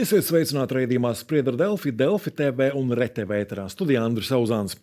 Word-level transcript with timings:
Esiet 0.00 0.24
sveicināti 0.24 0.78
raidījumā 0.78 1.10
Spriedra 1.12 1.52
Delfi, 1.60 1.90
Delfi 1.92 2.30
TV 2.32 2.70
un 2.78 2.88
RTV 2.94 3.36
ēterā. 3.42 3.66
Studijā 3.68 4.00
Andris 4.00 4.30
Auzāns. 4.32 4.78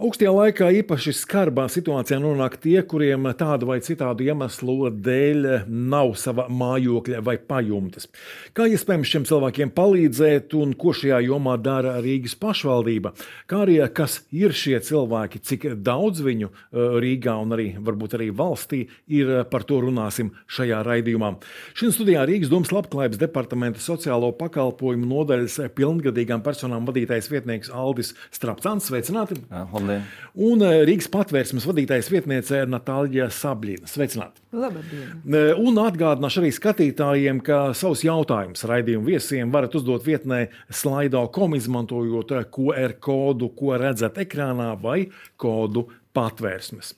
Augstajā 0.00 0.30
laikā 0.32 0.70
īpaši 0.80 1.12
skarbā 1.12 1.66
situācijā 1.68 2.16
nonāk 2.22 2.54
tie, 2.62 2.78
kuriem 2.88 3.26
tādu 3.36 3.66
vai 3.68 3.76
citādu 3.84 4.24
iemeslu 4.24 4.88
dēļ 5.04 5.48
nav 5.68 6.14
sava 6.16 6.46
mājokļa 6.48 7.20
vai 7.24 7.34
pajumtes. 7.36 8.08
Kā 8.56 8.64
iespējams 8.72 9.10
šiem 9.10 9.26
cilvēkiem 9.28 9.72
palīdzēt 9.76 10.56
un 10.56 10.72
ko 10.80 10.94
šajā 10.96 11.18
jomā 11.26 11.58
dara 11.60 11.98
Rīgas 12.00 12.38
pašvaldība? 12.40 13.12
Kā 13.50 13.66
arī 13.66 13.76
kas 13.92 14.22
ir 14.32 14.56
šie 14.56 14.78
cilvēki, 14.80 15.42
cik 15.44 15.68
daudz 15.84 16.24
viņu 16.24 16.48
eh, 16.48 16.96
Rīgā 17.04 17.36
un 17.44 17.52
arī 17.58 17.68
varbūt 17.76 18.16
arī 18.16 18.30
valstī 18.32 18.86
ir, 19.12 19.34
par 19.52 19.68
to 19.68 19.82
runāsim 19.84 20.32
šajā 20.48 20.80
raidījumā. 20.88 21.34
Šodien 21.76 21.96
studijā 21.98 22.24
Rīgas 22.28 22.52
domas 22.52 22.72
labklājības 22.72 23.20
departamenta 23.20 23.84
sociālo 23.84 24.32
pakalpojumu 24.40 25.12
nodaļas 25.12 25.60
pilngadīgām 25.76 26.40
personām 26.46 26.88
vadītājs 26.88 27.28
vietnieks 27.32 27.72
Aldis 27.76 28.14
Strapcāns. 28.32 28.88
Sveicināti! 28.88 29.42
Jā, 29.52 29.66
labdien! 29.86 30.10
Un 30.32 30.62
eh, 30.64 30.78
Rīgas 30.88 31.10
patvērsmes 31.12 31.66
vadītājas 31.68 32.08
vietniece 32.08 32.62
Natālija 32.70 33.26
Sabļina. 33.36 33.88
Sveicināti! 33.90 34.40
Labdien! 34.56 35.10
Eh, 35.28 35.50
un 35.60 35.80
atgādināšu 35.82 36.40
arī 36.40 36.52
skatītājiem, 36.56 37.42
ka 37.44 37.58
savus 37.76 38.04
jautājumus 38.06 38.64
raidījumu 38.68 39.10
viesiem 39.12 39.52
varat 39.52 39.76
uzdot 39.76 40.06
vietnē 40.06 40.46
slaido.com, 40.72 41.58
izmantojot 41.58 42.32
QR 42.54 42.96
kodu, 43.04 43.50
ko 43.56 43.76
redzat 43.80 44.22
ekrānā, 44.24 44.72
vai 44.80 45.02
kodu 45.36 45.90
patvērsmes. 46.16 46.92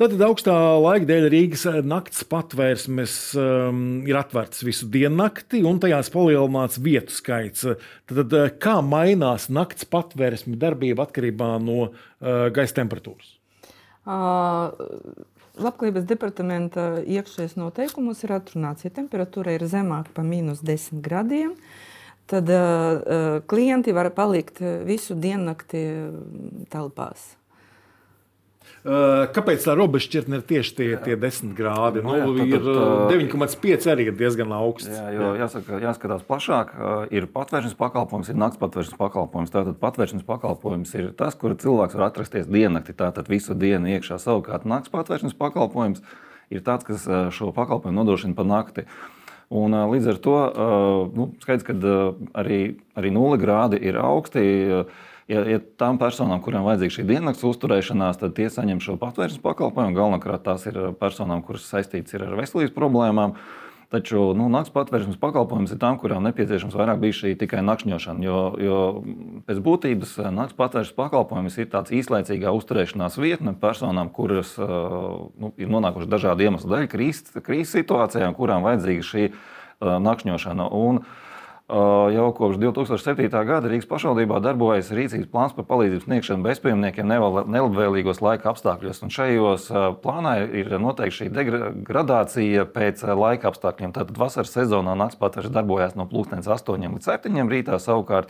Tātad 0.00 0.22
augstā 0.24 0.54
laika 0.80 1.06
dēļ 1.08 1.26
Rīgas 1.32 1.66
nakts 1.86 2.24
patvērsmes 2.28 3.16
um, 3.38 3.82
ir 4.08 4.18
atvērts 4.18 4.64
visu 4.66 4.88
diennakti, 4.92 5.62
un 5.68 5.80
tajās 5.82 6.10
palielināts 6.12 6.80
vietu 6.82 7.14
skaits. 7.14 7.66
Tad, 8.10 8.36
kā 8.62 8.78
mainās 8.84 9.48
nakts 9.52 9.88
patvērsme 9.88 10.56
darbība 10.60 11.06
atkarībā 11.06 11.52
no 11.62 11.78
uh, 11.88 12.48
gaisa 12.54 12.80
temperatūras? 12.80 13.36
Uh, 14.02 14.72
Labklājības 15.62 16.06
departamenta 16.08 16.86
iekšējais 17.04 17.58
noteikumus 17.60 18.22
ir 18.24 18.32
atrunāts, 18.38 18.86
ja 18.86 18.90
temperatūra 18.96 19.52
ir 19.58 19.66
zemāka 19.68 20.14
par 20.16 20.24
mīnus 20.24 20.62
10 20.64 21.02
grādiem, 21.04 21.52
tad 22.32 22.48
uh, 22.48 23.36
klienti 23.46 23.92
var 23.92 24.08
palikt 24.16 24.62
visu 24.88 25.14
diennakti 25.20 25.84
telpās. 26.72 27.34
Kāpēc 28.82 29.62
tā 29.62 29.76
robežšķirtne 29.78 30.40
ir 30.40 30.42
tieši 30.42 30.72
tie, 30.74 30.86
tie 31.04 31.14
10 31.14 31.52
grādi? 31.54 32.00
Nu, 32.02 32.16
jā, 32.18 32.24
tad, 32.34 32.50
ir 32.50 33.28
9,5 33.30 33.86
arī 33.92 34.08
ir 34.10 34.16
diezgan 34.18 34.50
augsts. 34.56 34.90
Jā, 34.90 35.04
jo, 35.14 35.28
jāsaka, 35.38 35.78
jāskatās 35.84 36.24
plašāk. 36.26 36.72
Ir 37.14 37.28
patvēršanas 37.30 37.78
pakalpojums, 37.78 38.32
ir 38.32 38.40
nakts 38.42 38.58
patvēršanas 38.58 38.98
pakalpojums. 38.98 39.54
Tātad 39.54 39.78
patvēršanas 39.78 40.26
pakalpojums 40.26 40.96
ir 40.98 41.12
tas, 41.14 41.38
kur 41.38 41.54
cilvēks 41.54 41.94
var 41.94 42.08
atrasties 42.08 42.50
diennakti, 42.50 42.96
tātad 42.98 43.30
visu 43.30 43.54
dienu 43.54 43.86
iekšā. 43.94 44.18
Savukārt 44.18 44.66
nakts 44.66 44.90
patvēršanas 44.90 45.38
pakalpojums 45.38 46.02
ir 46.50 46.66
tāds, 46.66 46.82
kas 46.88 47.06
šo 47.38 47.54
pakalpojumu 47.54 48.02
nodrošina 48.02 48.34
pa 48.34 48.42
nakti. 48.42 48.88
Un, 49.52 49.78
līdz 49.94 50.10
ar 50.10 50.18
to 50.24 50.36
nu, 51.14 51.30
skaidrs, 51.44 51.70
ka 51.70 51.78
arī, 52.40 52.60
arī 52.98 53.14
0 53.14 53.38
grādi 53.38 53.78
ir 53.78 54.00
augsti 54.00 54.42
ja, 55.32 55.42
ja 55.56 55.62
tām 55.80 55.98
personām, 56.00 56.42
kurām 56.44 56.66
vajadzīga 56.68 56.96
šī 56.98 57.06
diennakts 57.08 57.44
uzturēšanās, 57.48 58.20
tad 58.20 58.36
tie 58.36 58.48
saņem 58.52 58.82
šo 58.84 58.98
patvērsmes 59.00 59.42
pakalpojumu. 59.44 59.96
Galvenokārt 59.96 60.44
tās 60.46 60.68
ir 60.70 60.78
personām, 61.00 61.42
kuras 61.46 61.66
saistītas 61.70 62.18
ar 62.18 62.36
veselības 62.38 62.74
problēmām. 62.76 63.36
Taču 63.92 64.30
nu, 64.32 64.46
naktas 64.48 64.72
patvērsmes 64.72 65.18
pakalpojums 65.20 65.74
ir 65.74 65.78
tām, 65.82 65.98
kurām 66.00 66.24
nepieciešams 66.24 66.76
vairāk 66.78 67.02
bija 67.02 67.16
šī 67.18 67.34
tikai 67.42 67.60
nakšņošana. 67.66 68.24
Jo, 68.24 68.38
jo 68.56 68.78
pēc 69.44 69.60
būtības 69.66 70.14
naktas 70.32 70.56
patvērsmes 70.56 70.96
pakalpojums 70.96 71.58
ir 71.60 71.68
tāds 71.74 71.92
īslaicīgā 71.98 72.54
uzturēšanās 72.56 73.20
vietne 73.20 73.52
personām, 73.60 74.08
kuras 74.08 74.54
nu, 74.56 75.52
ir 75.60 75.68
nonākušas 75.74 76.08
dažādu 76.08 76.48
iemeslu 76.48 76.72
dēļ, 76.72 76.88
krīzes, 76.94 77.36
krīzes 77.44 77.76
situācijām, 77.82 78.32
kurām 78.38 78.64
vajadzīga 78.64 79.08
šī 79.10 79.28
nakšņošana. 79.82 80.70
Un, 80.72 81.02
uh, 81.02 81.21
Jau 81.72 82.26
kopš 82.36 82.58
2007. 82.60 83.30
gada 83.48 83.70
Rīgas 83.70 83.86
pašvaldībā 83.88 84.42
darbojas 84.44 84.90
rīcības 84.92 85.30
plāns 85.32 85.54
par 85.56 85.64
palīdzības 85.70 86.04
sniegšanu 86.04 86.44
bezpajumtniekiem 86.44 87.08
nelabvēlīgos 87.08 88.20
laika 88.20 88.50
apstākļos. 88.52 89.00
Un 89.06 89.12
šajos 89.14 89.70
plānā 90.04 90.34
ir 90.52 90.68
noteikti 90.76 91.22
šī 91.22 91.30
degradācija 91.32 92.66
pēc 92.74 93.06
laika 93.16 93.48
apstākļiem. 93.48 93.94
Tātad 93.96 94.20
vasaras 94.20 94.52
sezonā 94.52 94.98
nakts 95.00 95.16
patvērs 95.22 95.54
darbojas 95.54 95.96
no 95.96 96.04
8 96.04 96.44
līdz 96.44 97.08
7 97.08 97.48
rītā 97.54 97.80
savukārt. 97.80 98.28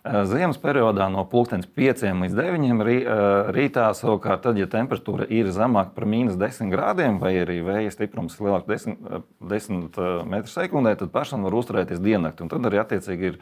Eh, 0.00 0.22
ziemas 0.24 0.56
periodā 0.56 1.10
no 1.12 1.26
5 1.28 2.06
līdz 2.24 2.36
9 2.38 2.62
eh, 3.04 3.50
rītā, 3.52 3.90
savukārt, 3.92 4.40
tad, 4.46 4.56
ja 4.56 4.64
temperatūra 4.64 5.26
ir 5.28 5.50
zemāka 5.52 5.92
par 5.92 6.06
mīnus 6.08 6.38
10 6.40 6.72
grādiem, 6.72 7.18
vai 7.20 7.34
arī 7.42 7.58
vēja 7.66 7.92
stiprums 7.92 8.38
ir 8.38 8.46
lielāks 8.46 8.64
par 8.64 8.78
10, 8.78 8.96
10 9.44 9.98
m2, 10.24 10.94
tad 11.02 11.12
persona 11.12 11.44
var 11.44 11.58
uzturēties 11.60 12.00
diennakti. 12.00 12.48
Tad 12.48 12.70
arī 12.70 12.80
attiecīgi 12.80 13.28
ir 13.28 13.36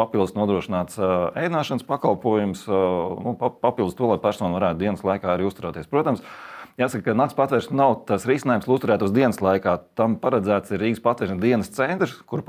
papildus 0.00 0.32
nodrošināts 0.32 0.96
eh, 0.96 1.44
ēdināšanas 1.44 1.84
pakalpojums, 1.84 2.64
nu, 2.72 3.36
papildus 3.60 3.98
to, 3.98 4.08
lai 4.08 4.16
persona 4.22 4.56
varētu 4.56 4.80
dienas 4.80 5.04
laikā 5.04 5.34
arī 5.34 5.44
uzturēties. 5.50 5.92
Protams, 5.92 6.24
Jāsaka, 6.78 7.08
ka 7.08 7.14
naktas 7.18 7.34
patvēršana 7.34 7.74
nav 7.74 7.92
tas 8.06 8.22
risinājums, 8.28 8.68
lai 8.68 8.76
uzturētos 8.76 9.10
dienas 9.10 9.40
laikā. 9.42 9.72
Tam 9.98 10.14
paredzēts 10.22 10.70
ir 10.70 10.78
Rīgas 10.84 11.02
patvēršanas 11.02 11.42
dienas 11.42 11.70
centrs, 11.74 12.12
kur, 12.30 12.44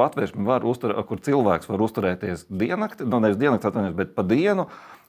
uztur, 0.69 0.94
kur 1.09 1.22
cilvēks 1.25 1.69
var 1.69 1.81
uzturēties 1.81 2.44
diennakti, 2.45 3.07
nu, 3.09 3.17
nevis 3.23 3.40
diennakti, 3.41 3.66
atvainojos, 3.66 3.97
bet 3.97 4.13
pa 4.13 4.25
dienu. 4.29 4.67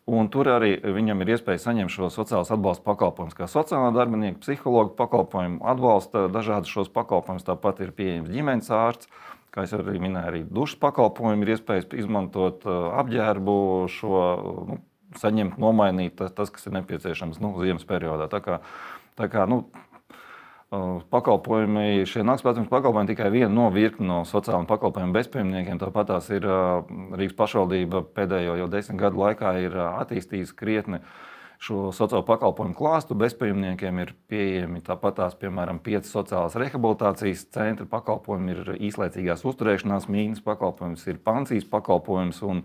Un 0.09 0.31
tur 0.33 0.49
arī 0.49 0.73
viņam 0.81 1.21
ir 1.21 1.35
iespēja 1.35 1.61
saņemt 1.67 1.93
šo 1.93 2.09
sociālās 2.11 2.49
atbalsta 2.51 2.87
pakalpojumus, 2.87 3.37
kā 3.37 3.45
sociālā 3.45 3.91
darbinieka, 3.93 4.41
psihologa 4.41 4.95
pakalpojumu, 4.97 5.61
atbalsta 5.69 6.25
dažādus 6.33 6.73
šos 6.73 6.89
pakalpojumus. 6.95 7.45
Tāpat 7.45 7.83
ir 7.85 7.93
pieejams 7.95 8.33
ģimenes 8.33 8.73
ārsts, 8.73 9.11
kā 9.53 9.67
jau 9.69 9.83
arī 9.85 10.01
minēju, 10.01 10.31
arī 10.33 10.41
dušas 10.49 10.81
pakalpojumu 10.81 11.45
ir 11.45 11.53
iespējas 11.59 11.93
izmantot 12.01 12.65
apģērbu, 12.65 13.59
šo 13.93 14.25
nu, 14.71 14.81
saņemt, 15.21 15.61
nomainīt 15.61 16.17
tas, 16.19 16.33
tas, 16.33 16.51
kas 16.55 16.67
ir 16.71 16.79
nepieciešams 16.81 17.39
nu, 17.45 17.53
ziemas 17.61 17.87
periodā. 17.87 18.31
Tā 18.33 18.41
kā 18.43 18.59
Tā 19.21 19.29
kā, 19.29 19.45
nu, 19.51 19.67
pakalpojumi, 21.11 22.07
šie 22.07 22.23
naktas 22.23 22.69
pakalpojumi, 22.71 23.11
tikai 23.11 23.31
viena 23.35 23.51
no 23.53 23.67
virkni 23.75 24.07
no 24.07 24.21
sociālajiem 24.29 24.69
pakalpojumiem 24.71 25.17
bezpajumniekiem. 25.17 25.81
Tāpat 25.83 26.13
tās 26.13 26.31
ir 26.31 26.47
Rīgas 26.47 27.35
pašvaldība 27.39 28.05
pēdējo 28.15 28.55
jau 28.61 28.71
desmit 28.71 29.01
gadu 29.03 29.19
laikā 29.25 29.57
ir 29.65 29.75
attīstījusi 29.75 30.57
krietni 30.57 31.03
šo 31.61 31.91
sociālo 31.93 32.23
pakalpojumu 32.29 32.77
klāstu. 32.79 33.19
Bezpajumniekiem 33.19 33.99
ir 34.05 34.15
pieejami 34.31 34.81
tāpat 34.87 35.19
tās, 35.19 35.35
piemēram, 35.43 35.83
piecas 35.85 36.15
sociālās 36.15 36.57
rehabilitācijas 36.57 37.49
centra 37.53 37.89
pakalpojumi, 37.91 38.55
ir 38.55 38.73
īslaicīgās 38.89 39.45
uzturēšanās 39.51 40.09
mīnas 40.09 40.41
pakalpojums, 40.47 41.05
ir 41.11 41.21
pansijas 41.27 41.67
pakalpojums. 41.69 42.41
Un, 42.47 42.63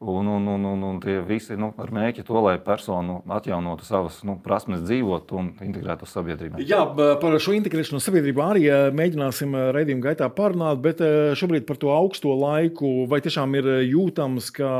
Un, 0.00 0.26
un, 0.26 0.46
un, 0.50 0.64
un, 0.64 0.82
un 0.82 0.98
tie 1.00 1.20
visi 1.24 1.54
nu, 1.56 1.70
ar 1.80 1.92
mērķi 1.94 2.24
to, 2.26 2.36
lai 2.42 2.56
persona 2.60 3.20
atjaunotu 3.36 3.86
savas 3.86 4.18
nu, 4.26 4.34
prasmes, 4.42 4.82
dzīvot 4.84 5.32
un 5.38 5.52
integrētu 5.64 6.08
sabiedrībā. 6.10 6.60
Jā, 6.66 6.82
par 7.22 7.38
šo 7.40 7.54
integrēšanu 7.56 8.02
sabiedrībā 8.02 8.50
arī 8.52 8.66
mēģināsim 8.96 9.54
raidījuma 9.76 10.08
gaitā 10.10 10.28
parunāt, 10.34 10.82
bet 10.84 11.00
šobrīd 11.38 11.64
par 11.68 11.80
to 11.80 11.94
augsto 11.94 12.34
laiku, 12.36 13.06
vai 13.08 13.22
tiešām 13.24 13.56
ir 13.62 13.70
jūtams, 13.86 14.50
ka 14.58 14.70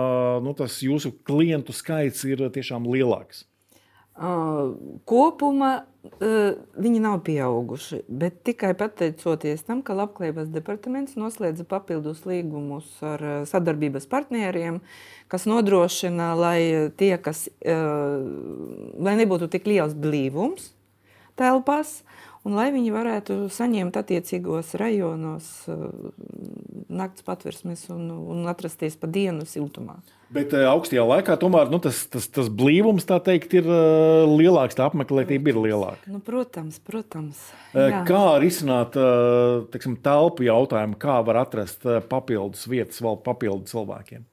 nu, 0.45 0.53
tas 0.59 0.83
jūsu 0.85 1.15
klientu 1.25 1.73
skaits 1.73 2.27
ir 2.29 2.45
tiešām 2.53 2.91
lielāks? 2.91 3.47
Kopumā 4.15 5.73
viņi 6.15 7.01
nav 7.03 7.17
pieauguši, 7.27 8.03
bet 8.07 8.37
tikai 8.47 8.75
pateicoties 8.79 9.65
tam, 9.67 9.81
ka 9.83 9.97
Labklājības 9.97 10.53
departaments 10.55 11.17
noslēdza 11.19 11.65
papildus 11.67 12.23
līgumus 12.29 12.87
ar 13.03 13.25
sadarbības 13.51 14.07
partneriem, 14.13 14.79
kas 15.33 15.49
nodrošina, 15.51 16.31
lai, 16.39 16.59
tie, 17.01 17.17
kas, 17.19 17.49
lai 17.65 19.17
nebūtu 19.19 19.51
tik 19.51 19.67
liels 19.67 19.97
blīvums 19.99 20.71
telpās, 21.41 22.05
un 22.45 22.57
lai 22.59 22.69
viņi 22.75 22.93
varētu 22.95 23.37
saņemt 23.53 23.97
attiecīgos 24.01 24.75
rajonos 24.81 25.51
naktas 26.95 27.25
patversmes 27.27 27.87
un, 27.93 28.11
un 28.13 28.45
atrasties 28.51 28.99
pa 29.01 29.09
dienu 29.11 29.47
siltumā. 29.49 29.97
Bet 30.35 30.55
uh, 30.57 30.65
augstajā 30.73 31.05
laikā 31.07 31.37
tomēr 31.41 31.71
nu, 31.73 31.79
tas, 31.83 32.05
tas, 32.11 32.27
tas 32.33 32.51
blīvums 32.51 33.07
teikt, 33.07 33.55
ir 33.61 33.69
uh, 33.69 34.25
lielāks, 34.29 34.77
tā 34.79 34.89
apmeklētība 34.89 35.53
ir 35.53 35.61
lielāka. 35.69 36.11
Nu, 36.11 36.21
protams, 36.25 36.81
protams. 36.85 37.41
Jā. 37.75 38.03
Kā 38.09 38.37
risināt 38.43 38.97
teiksim, 39.73 39.97
telpu 40.03 40.47
jautājumu, 40.47 40.99
kā 41.01 41.19
var 41.27 41.43
atrast 41.45 41.87
papildus 42.11 42.69
vietas 42.71 43.01
vēl 43.03 43.19
papildus 43.25 43.75
cilvēkiem? 43.75 44.25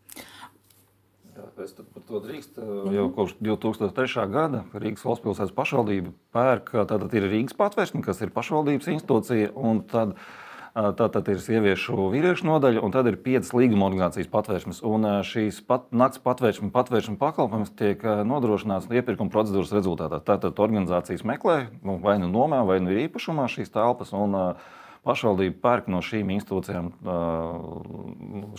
Es 1.61 1.73
par 1.77 2.05
to 2.07 2.21
drīkstu. 2.23 2.67
Jau 2.95 3.07
kopš 3.15 3.35
2003. 3.43 4.27
gada 4.33 4.63
Rīgas 4.73 5.03
valsts 5.05 5.25
pilsētas 5.25 5.57
pašvaldība 5.57 6.13
pērk, 6.33 6.71
tātad 6.89 7.11
ir 7.17 7.27
Rīgas 7.29 7.57
patvērsme, 7.57 8.03
kas 8.05 8.23
ir 8.25 8.33
pašvaldības 8.33 8.89
institūcija. 8.95 9.51
Tad 9.91 10.15
Tātad 10.71 11.27
ir 11.27 11.39
sieviešu 11.43 12.05
vīriešu 12.13 12.45
nodaļa, 12.47 12.79
un 12.85 12.93
tad 12.95 13.09
ir 13.09 13.17
piecas 13.19 13.49
līguma 13.51 13.89
organizācijas 13.89 14.29
patvērsmes. 14.31 14.77
Un 14.87 15.03
šīs 15.27 15.57
pat, 15.67 15.89
nakts 15.91 16.21
patvēršana, 16.23 16.71
patvēršana 16.71 17.19
pakalpojums 17.19 17.73
tiek 17.75 18.05
nodrošināts 18.29 18.87
iepirkuma 18.87 19.33
procedūras 19.33 19.73
rezultātā. 19.75 20.21
Tātad 20.23 20.61
organizācijas 20.63 21.25
meklē 21.27 21.57
nu, 21.83 21.97
vai 21.99 22.15
nu 22.23 22.31
nomā, 22.31 22.61
vai 22.63 22.79
nu 22.79 22.93
ir 22.93 23.03
īpašumā 23.09 23.49
šīs 23.51 23.73
telpas. 23.75 24.15
Un, 24.15 24.37
Pašvaldība 25.01 25.57
pērk 25.63 25.87
no 25.89 25.97
šīm 26.05 26.29
institūcijām 26.35 26.91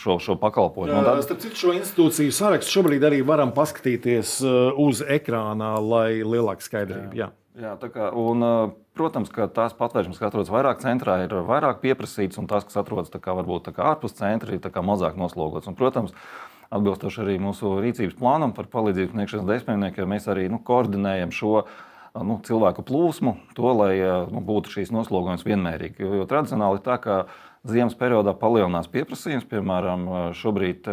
šo, 0.03 0.17
šo 0.19 0.35
pakalpojumu. 0.43 1.05
Tad... 1.07 1.21
Starp 1.29 1.45
citu, 1.45 1.61
šo 1.61 1.75
institūciju 1.77 2.35
sarakstu 2.35 2.81
šobrīd 2.81 3.07
arī 3.07 3.21
varam 3.27 3.55
paskatīties 3.55 4.41
uz 4.83 5.05
ekrānā, 5.07 5.77
lai 5.79 6.25
lielāka 6.27 6.67
skaidrība. 6.67 7.15
Jā. 7.15 7.29
Jā. 7.29 7.37
Jā, 7.61 7.75
kā, 7.77 8.07
un, 8.17 8.41
protams, 8.97 9.29
ka 9.33 9.45
tās 9.53 9.75
patvēršanas, 9.77 10.17
kas 10.17 10.31
atrodas 10.31 10.51
vairāk 10.53 10.79
centrā, 10.81 11.19
ir 11.27 11.35
vairāk 11.45 11.83
pieprasītas, 11.83 12.39
un 12.41 12.49
tās, 12.49 12.65
kas 12.65 12.79
atrodas 12.81 13.13
kā, 13.13 13.35
varbūt 13.37 13.69
kā 13.77 13.91
ārpus 13.91 14.17
centra, 14.17 14.57
ir 14.57 14.85
mazāk 14.89 15.19
noslogotas. 15.21 15.69
Un, 15.69 15.77
protams, 15.77 16.15
atbilstoši 16.73 17.21
arī 17.27 17.37
mūsu 17.45 17.75
rīcības 17.85 18.17
plānam 18.17 18.55
par 18.57 18.71
palīdzību 18.73 19.13
sniegšanas 19.13 19.51
desmitniekiem, 19.51 20.09
mēs 20.09 20.31
arī 20.33 20.47
nu, 20.49 20.63
koordinējam 20.65 21.35
šo 21.37 21.67
nu, 22.19 22.41
cilvēku 22.45 22.85
plūsmu, 22.87 23.37
to, 23.57 23.71
lai 23.79 23.95
nu, 24.33 24.43
būtu 24.45 24.77
šīs 24.77 24.93
noslogojums 24.95 25.47
vienmērīgi. 25.47 26.03
Jo, 26.05 26.13
jo 26.21 26.29
tradicionāli 26.29 26.85
tā, 26.85 26.99
ka 27.01 27.17
Ziemas 27.63 27.95
periodā 27.95 28.33
palielinās 28.35 28.89
pieprasījums. 28.91 29.45
Piemēram, 29.47 30.09
šobrīd 30.35 30.89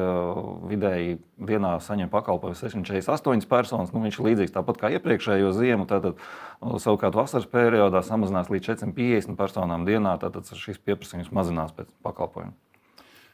vidēji 0.69 1.15
dienā 1.49 1.71
saņem 1.81 2.11
pakalpojumu 2.13 2.59
648 2.59 3.49
personas. 3.49 3.89
Nu, 3.89 4.03
viņš 4.05 4.19
ir 4.19 4.27
līdzīgs 4.27 4.53
tāpat 4.53 4.77
kā 4.77 4.93
iepriekšējo 4.99 5.49
ziemu. 5.57 5.89
Tātad, 5.89 6.21
savukārt 6.61 7.17
vasaras 7.17 7.49
periodā 7.49 8.03
samazinās 8.05 8.53
līdz 8.53 8.69
450 8.75 9.39
personām 9.39 9.89
dienā. 9.89 10.19
Tātad 10.21 10.53
šis 10.61 10.77
pieprasījums 10.85 11.33
mazinās 11.33 11.73
pēc 11.73 11.89
pakalpojuma. 12.05 12.53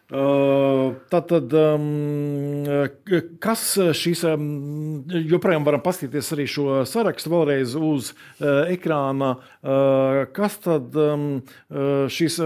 Tātad, 0.06 1.54
kas 3.42 3.62
šīs, 3.98 4.20
joprojām 5.32 5.66
varam 5.66 5.82
paskatīties 5.82 6.30
arī 6.36 6.46
šo 6.46 6.84
sarakstu 6.86 7.32
vēlreiz 7.34 7.74
uz 7.74 8.12
ekrāna, 8.70 9.32
kas 10.38 10.60
tad 10.62 10.94
šīs 12.14 12.38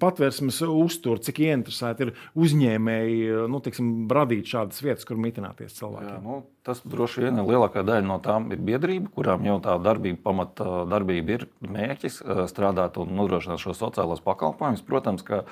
patvērsmes 0.00 0.62
uztur, 0.72 1.20
cik 1.20 1.44
ieinteresēti 1.44 2.08
ir 2.08 2.16
uzņēmēji, 2.32 3.22
nu, 3.52 3.60
teiksim, 3.60 3.92
radīt 4.08 4.48
šādas 4.48 4.80
vietas, 4.80 5.04
kur 5.04 5.20
mitināties 5.20 5.76
cilvēkiem? 5.76 6.16
Jā, 6.16 6.24
nu, 6.24 6.40
tas 6.64 6.80
droši 6.80 7.28
vien 7.28 7.42
ir 7.42 7.50
lielākā 7.52 7.84
daļa 7.84 8.08
no 8.08 8.16
tām 8.24 8.48
ir 8.56 8.64
biedrība, 8.64 9.12
kurām 9.12 9.44
jau 9.44 9.60
tā 9.68 9.76
darbība, 9.84 10.24
pamata 10.24 10.86
darbība 10.88 11.36
ir 11.36 11.50
mērķis 11.60 12.22
strādāt 12.48 12.96
un 13.04 13.12
nodrošināt 13.20 13.60
šo 13.60 13.76
sociālos 13.76 14.24
pakalpojumus. 14.24 14.88
Protams, 14.88 15.20
ka 15.28 15.44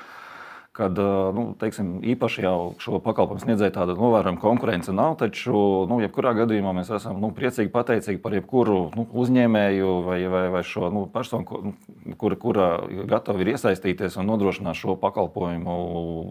kad 0.77 0.99
nu, 1.37 1.47
teiksim, 1.61 1.97
īpaši 2.13 2.45
jau 2.45 2.59
šo 2.83 3.01
pakalpojumu 3.05 3.41
sniedzēju 3.41 3.73
tāda 3.73 3.97
novērojama 3.97 4.41
konkurence 4.43 4.93
nav. 4.93 5.15
Taču, 5.23 5.57
nu, 5.89 5.99
jebkurā 6.05 6.35
gadījumā 6.37 6.75
mēs 6.77 6.93
esam 6.99 7.21
nu, 7.23 7.31
priecīgi, 7.37 7.73
pateicīgi 7.73 8.21
par 8.21 8.37
jebkuru 8.37 8.79
nu, 8.97 9.07
uzņēmēju 9.25 9.97
vai, 10.05 10.21
vai, 10.33 10.45
vai 10.53 10.63
šo 10.69 10.91
nu, 10.93 11.07
personu, 11.13 11.63
nu, 11.71 12.17
kura, 12.21 12.41
kura 12.43 12.71
gatavi 13.09 13.47
ir 13.47 13.55
iesaistīties 13.55 14.21
un 14.21 14.29
nodrošināt 14.29 14.77
šo 14.77 14.99
pakalpojumu. 15.01 15.77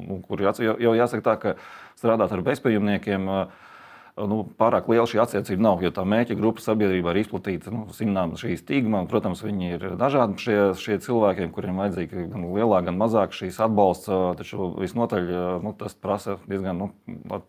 Nu, 0.06 0.20
kur 0.28 0.46
jau, 0.46 0.54
jau 0.62 0.98
jāsaka 0.98 1.26
tā, 1.26 1.38
ka 1.42 1.56
strādāt 1.98 2.36
ar 2.36 2.46
bezpajumniekiem. 2.46 3.32
Uh, 3.32 3.72
nu, 4.16 4.42
pārāk 4.60 4.90
liela 4.92 5.08
šī 5.10 5.20
attiecība 5.24 5.66
nav. 5.66 5.82
Jo 5.84 5.92
tā 5.96 6.06
mēķa 6.08 6.38
grupa 6.38 6.64
sabiedrībā 6.64 7.12
ir 7.12 7.22
izplatīta 7.24 7.74
nu, 7.74 7.86
zinām 7.96 8.36
šī 8.40 8.56
stigma. 8.60 9.02
Un, 9.04 9.10
protams, 9.12 9.42
viņi 9.44 9.72
ir 9.76 9.88
dažādi 10.00 10.40
šie, 10.42 10.58
šie 10.80 11.00
cilvēki, 11.04 11.50
kuriem 11.56 11.82
vajadzīga 11.82 12.28
gan 12.32 12.46
lielāka, 12.54 12.88
gan 12.90 13.00
mazāka 13.02 13.36
šīs 13.36 13.60
atbalsts. 13.66 14.12
Taču 14.40 14.70
visnotaļ 14.80 15.32
nu, 15.66 15.74
tas 15.80 15.98
prasa 15.98 16.38
diezgan 16.46 16.80
nu, 16.80 16.90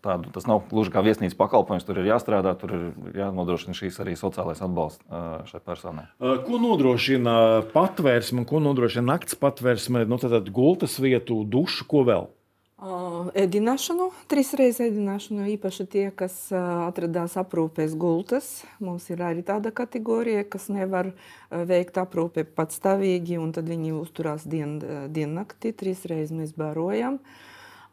tādu. 0.03 0.33
Tas 0.35 0.49
nav 0.49 0.65
gluži 0.71 0.95
kā 0.95 1.05
viesnīcas 1.07 1.39
pakalpojums. 1.39 1.87
Tur 1.87 2.01
ir 2.03 2.11
jāstrādā, 2.11 2.57
tur 2.59 2.75
ir 2.75 3.21
jānodrošina 3.21 3.77
šīs 3.77 4.01
arī 4.03 4.17
sociālais 4.19 4.63
atbalsts 4.65 5.05
šai 5.53 5.63
personai. 5.67 6.09
Ko 6.19 6.59
nodrošina 6.63 7.37
patvērsme 7.75 8.47
ko 8.47 8.63
nodrošina 8.63 9.13
nakts 9.13 9.37
patvērsme? 9.39 10.07
Nu, 10.09 10.19
tad 10.23 10.51
gultas 10.55 10.97
vietu, 11.03 11.43
dušu, 11.45 11.87
ko 11.91 12.03
vēl? 12.07 12.31
Ēdināšanu, 12.77 14.11
trīs 14.29 14.51
reizes 14.53 14.83
ēdināšanu, 14.85 15.47
īpaši 15.55 15.87
tie, 15.89 16.03
kas 16.13 16.35
atradās 16.53 17.39
aprūpēs 17.41 17.95
gultas. 17.97 18.67
Mums 18.85 19.07
ir 19.09 19.23
arī 19.25 19.41
tāda 19.41 19.73
kategorija, 19.73 20.43
kas 20.45 20.69
nevar 20.69 21.15
veikt 21.49 21.97
aprūpi 21.97 22.45
patstāvīgi, 22.45 23.39
un 23.41 23.55
tad 23.57 23.73
viņi 23.73 23.95
uzturās 23.97 24.45
dien, 24.45 24.77
diennakti, 25.09 25.73
trīs 25.73 26.05
reizes 26.05 26.37
mēs 26.37 26.53
barojam. 26.53 27.17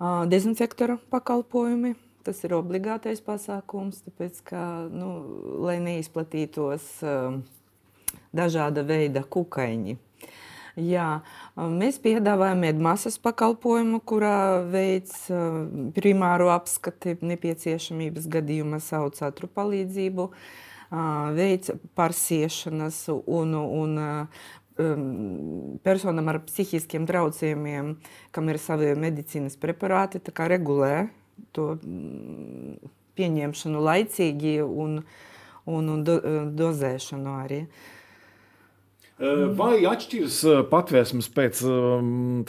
Dezinfektora 0.04 1.00
pakalpojumi, 1.16 1.96
tas 2.28 2.44
ir 2.44 2.60
obligātais 2.60 3.24
pasākums, 3.24 4.04
tāpēc, 4.04 4.44
ka, 4.52 4.68
nu, 4.92 5.14
lai 5.64 5.80
neizplatītos 5.80 7.00
dažāda 8.36 8.84
veida 8.84 9.24
kukaiņi. 9.24 9.96
Jā, 10.74 11.22
mēs 11.54 12.00
piedāvājam 12.02 12.64
medmasas 12.64 13.20
pakalpojumu, 13.22 14.00
kurā 14.10 14.64
veids 14.74 15.28
primāro 15.94 16.48
apskati 16.50 17.14
nepieciešamības 17.22 18.26
gadījumā 18.34 18.80
sauc 18.82 19.22
atru 19.22 19.52
palīdzību, 19.54 20.28
veids 21.38 21.76
parsiešanas 21.94 23.04
un, 23.14 23.54
un 23.54 24.02
personam 25.86 26.34
ar 26.34 26.42
psihiskiem 26.50 27.06
traucējumiem, 27.06 27.94
kam 28.34 28.50
ir 28.50 28.58
savi 28.58 28.96
medicīnas 28.98 29.62
preparāti, 29.62 30.26
tā 30.26 30.34
kā 30.34 30.50
regulē 30.50 31.12
to 31.54 31.76
pieņemšanu 33.14 33.90
laicīgi 33.94 34.58
un, 34.66 35.04
un, 35.70 35.98
un 36.00 36.08
do, 36.08 36.18
dozēšanu 36.58 37.42
arī. 37.46 37.68
Uh, 37.68 38.00
Vai 39.58 39.86
atšķiras 39.88 40.38
patvērsmes 40.72 41.30
pēc 41.32 41.60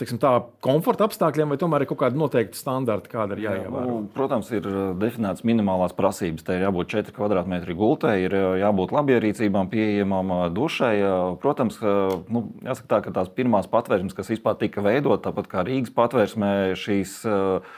tiksim, 0.01 0.19
tā, 0.19 0.31
komforta 0.65 1.05
apstākļiem, 1.07 1.53
vai 1.53 1.57
tomēr 1.61 1.85
ir 1.85 1.89
kaut 1.89 2.01
kāda 2.01 2.19
noteikta 2.19 2.59
standarta, 2.59 3.11
kāda 3.11 3.37
ir 3.37 3.45
jāievēro? 3.45 3.83
Jā, 3.85 3.93
nu, 3.93 4.09
protams, 4.15 4.49
ir 4.55 4.67
definētas 4.99 5.45
minimālās 5.47 5.95
prasības. 5.95 6.43
Te 6.47 6.57
ir 6.57 6.65
jābūt 6.65 6.91
4 6.97 7.15
km 7.15 7.55
gultai, 7.79 8.17
ir 8.25 8.35
jābūt 8.59 8.95
labierīcībām, 8.97 9.71
pieejamām 9.71 10.35
dušai. 10.55 10.95
Protams, 11.43 11.79
nu, 12.27 12.45
jāsaka 12.65 12.91
tā, 12.91 13.01
ka 13.07 13.15
tās 13.21 13.31
pirmās 13.31 13.71
patvērsmes, 13.71 14.17
kas 14.17 14.33
vispār 14.33 14.59
tika 14.59 14.83
veidotas, 14.85 15.23
tāpat 15.29 15.51
kā 15.51 15.65
Rīgas 15.67 15.95
patvērsmē, 15.95 16.53
šīs 16.79 17.21
uh, 17.29 17.75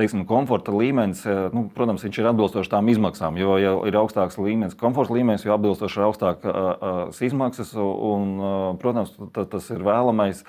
teiksim, 0.00 0.24
komforta 0.28 0.72
līmenis, 0.74 1.22
eh, 1.28 1.50
nu, 1.54 1.66
protams, 1.74 2.04
viņš 2.06 2.22
ir 2.22 2.30
atbilstošs 2.32 2.72
tām 2.72 2.88
izmaksām. 2.92 3.36
Jo, 3.40 3.58
ja 3.60 3.74
ir 3.88 4.00
augstāks 4.00 4.40
līmenis, 4.40 4.78
komforta 4.80 5.14
līmenis, 5.16 5.44
jo 5.44 5.54
atbilstoši 5.56 6.00
ir 6.00 6.08
augstākas 6.08 7.22
izmaksas, 7.28 7.76
un, 7.76 8.34
protams, 8.80 9.14
tas 9.36 9.70
ir 9.70 9.84
vēlamais. 9.86 10.44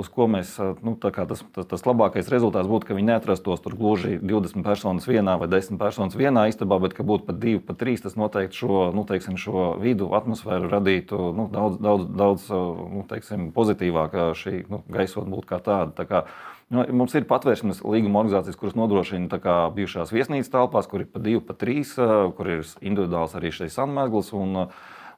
Uz 0.00 0.06
ko 0.08 0.24
mēs, 0.24 0.54
nu, 0.80 0.94
tas, 0.96 1.42
tas, 1.52 1.66
tas 1.68 1.82
labākais 1.84 2.30
rezultāts 2.32 2.64
būtu, 2.70 2.86
ka 2.88 2.94
viņi 2.96 3.10
neatrastos 3.10 3.60
tur 3.60 3.74
gluži 3.76 4.14
20 4.16 4.64
personas 4.64 5.04
vienā 5.04 5.34
vai 5.36 5.50
10 5.52 5.76
personas 5.76 6.16
vienā 6.16 6.46
istabā, 6.48 6.78
bet 6.80 6.94
ka 6.96 7.04
būtu 7.04 7.26
pat 7.28 7.36
2, 7.42 7.60
pat 7.68 7.76
3. 7.82 8.00
Tas 8.06 8.16
noteikti 8.16 8.56
šo, 8.56 8.86
nu, 8.96 9.04
teiksim, 9.04 9.36
šo 9.36 9.74
vidu, 9.82 10.08
atmosfēru 10.16 10.70
radītu 10.72 11.20
nu, 11.36 11.44
daudz, 11.52 11.76
daudz, 11.76 12.08
daudz 12.08 12.48
nu, 12.48 13.04
teiksim, 13.12 13.50
pozitīvāk, 13.52 14.16
šī 14.40 14.62
nu, 14.72 14.80
gaisotne 14.88 15.36
būtu 15.36 15.52
kā 15.52 15.60
tāda. 15.60 15.92
Tā 15.92 16.08
kā, 16.08 16.24
Nu, 16.70 16.84
mums 16.94 17.16
ir 17.18 17.26
patvēršanas 17.26 17.80
līguma 17.82 18.20
organizācijas, 18.20 18.58
kuras 18.58 18.76
nodrošina 18.78 19.40
kā, 19.42 19.56
bijušās 19.74 20.12
viesnīcas 20.14 20.52
telpās, 20.52 20.86
kur 20.90 21.02
ir 21.02 21.10
pa 21.10 21.22
divi, 21.22 21.42
pa 21.42 21.56
trīs, 21.58 21.96
kur 22.38 22.50
ir 22.50 22.62
individuāls 22.78 23.34
arī 23.38 23.50
šis 23.54 23.76
sanmēglis. 23.78 24.32
Un, 24.38 24.66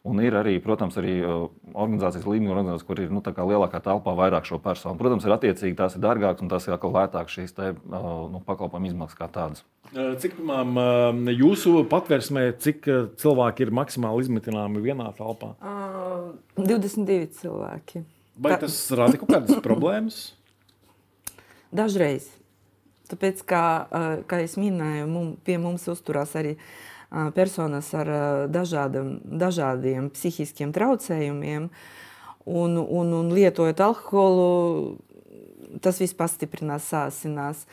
Un 0.02 0.18
ir 0.18 0.34
arī, 0.34 0.56
protams, 0.58 0.96
arī 0.98 1.20
organizācijas 1.22 2.24
līmeņa 2.26 2.50
organizācijas, 2.50 2.86
kur 2.88 2.98
ir 3.04 3.12
nu, 3.14 3.20
lielākā 3.22 3.78
telpā 3.84 4.16
vairāk 4.18 4.48
šo 4.48 4.56
personu. 4.58 4.98
Protams, 4.98 5.22
ir 5.22 5.34
attiecīgi 5.36 5.76
tās 5.78 5.94
ir 5.94 6.02
dārgākas 6.02 6.42
un 6.42 6.50
tās 6.50 6.66
ir 6.66 6.74
atkal 6.74 6.90
lētākas 6.96 7.36
šīs 7.36 7.54
te, 7.54 7.68
nu, 7.86 8.40
pakalpojumu 8.42 8.90
izmaksas 8.90 9.20
kā 9.20 9.28
tādas. 9.30 9.62
Cik 9.94 10.34
pirmām 10.40 11.30
jūsu 11.30 11.84
patvērsmē, 11.86 12.48
cik 12.66 12.90
cilvēki 13.22 13.68
ir 13.68 13.74
maksimāli 13.78 14.26
izmitināmi 14.26 14.82
vienā 14.82 15.06
telpā? 15.14 15.54
Uh, 15.62 16.34
22 16.58 17.30
cilvēki. 17.38 18.02
Vai 18.42 18.58
tas 18.58 18.82
rada 18.98 19.22
kaut 19.22 19.36
kādas 19.36 19.62
problēmas? 19.68 20.22
Dažreiz. 21.72 22.28
Tāpēc, 23.08 23.42
kā, 23.48 23.64
kā 24.28 24.40
jau 24.44 24.62
minēju, 24.62 25.06
mum, 25.10 25.32
pie 25.44 25.58
mums 25.60 25.84
uzturās 25.90 26.34
arī 26.38 26.54
personas 27.36 27.90
ar 27.96 28.08
dažādam, 28.52 29.18
dažādiem 29.24 30.08
psihiskiem 30.14 30.72
traucējumiem, 30.72 31.68
un, 32.48 32.78
un, 32.80 33.12
un 33.18 33.32
lietojot 33.32 33.82
alkoholu, 33.84 34.46
tas 35.84 36.00
viss 36.00 36.16
pastiprinās, 36.16 36.88
sāsinās. 36.88 37.66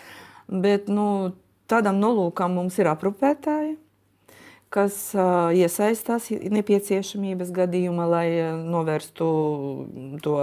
Bet 0.50 0.90
nu, 0.92 1.36
tādam 1.72 2.02
nolūkam 2.02 2.58
mums 2.58 2.80
ir 2.82 2.90
aprūpētāji, 2.92 3.78
kas 4.74 4.98
uh, 5.18 5.50
iesaistās 5.56 6.30
nepieciešamības 6.30 7.54
gadījumā, 7.56 8.10
lai 8.10 8.28
novērstu 8.60 9.30
to 10.26 10.36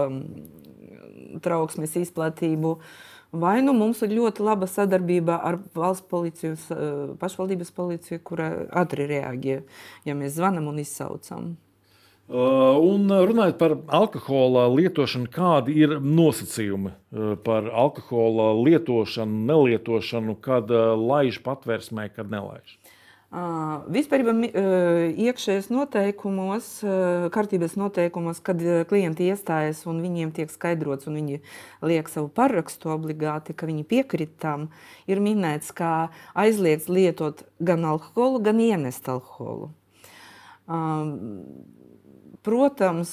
trauksmes 1.42 1.96
izplatību. 2.00 2.76
Vai 3.40 3.58
nu 3.64 3.74
mums 3.76 4.00
ir 4.06 4.14
ļoti 4.16 4.44
laba 4.46 4.68
sadarbība 4.70 5.38
ar 5.44 5.60
valsts 5.76 6.06
policiju, 6.10 6.56
pašvaldības 7.20 7.70
policiju, 7.76 8.22
kura 8.24 8.50
ātri 8.82 9.08
reaģē, 9.10 9.60
ja 10.08 10.16
mēs 10.18 10.36
zvanām 10.38 10.68
un 10.70 10.82
izsaucam. 10.82 11.54
Un 12.26 13.06
runājot 13.06 13.58
par 13.60 13.76
alkohola 13.94 14.64
lietošanu, 14.72 15.28
kādi 15.30 15.76
ir 15.78 16.00
nosacījumi 16.02 16.90
par 17.46 17.68
alkohola 17.70 18.48
lietošanu, 18.66 19.44
nelietošanu, 19.46 20.34
kad 20.42 20.72
laiž 20.72 21.38
patvērsmē, 21.46 22.08
kad 22.16 22.32
nelaiž? 22.32 22.78
Vispār 23.92 24.22
iekšējos 24.24 25.66
noteikumos, 25.68 26.68
kārtības 27.34 27.74
noteikumos, 27.76 28.38
kad 28.40 28.62
klienti 28.88 29.26
iestājas 29.28 29.82
un 29.90 29.98
viņiem 30.00 30.30
tiek 30.32 30.48
skaidrots, 30.48 31.04
un 31.10 31.18
viņi 31.18 31.42
liek 31.84 32.08
savu 32.08 32.30
parakstu 32.32 32.94
obligāti, 32.94 33.52
ka 33.52 33.68
viņi 33.68 33.84
piekrīt 33.90 34.38
tam, 34.40 34.70
ir 35.04 35.20
minēts, 35.20 35.68
ka 35.76 36.08
aizliegts 36.32 36.88
lietot 36.88 37.42
gan 37.60 37.84
alkoholu, 37.84 38.40
gan 38.46 38.62
ienest 38.62 39.10
alkoholu. 39.12 39.68
Protams, 42.46 43.12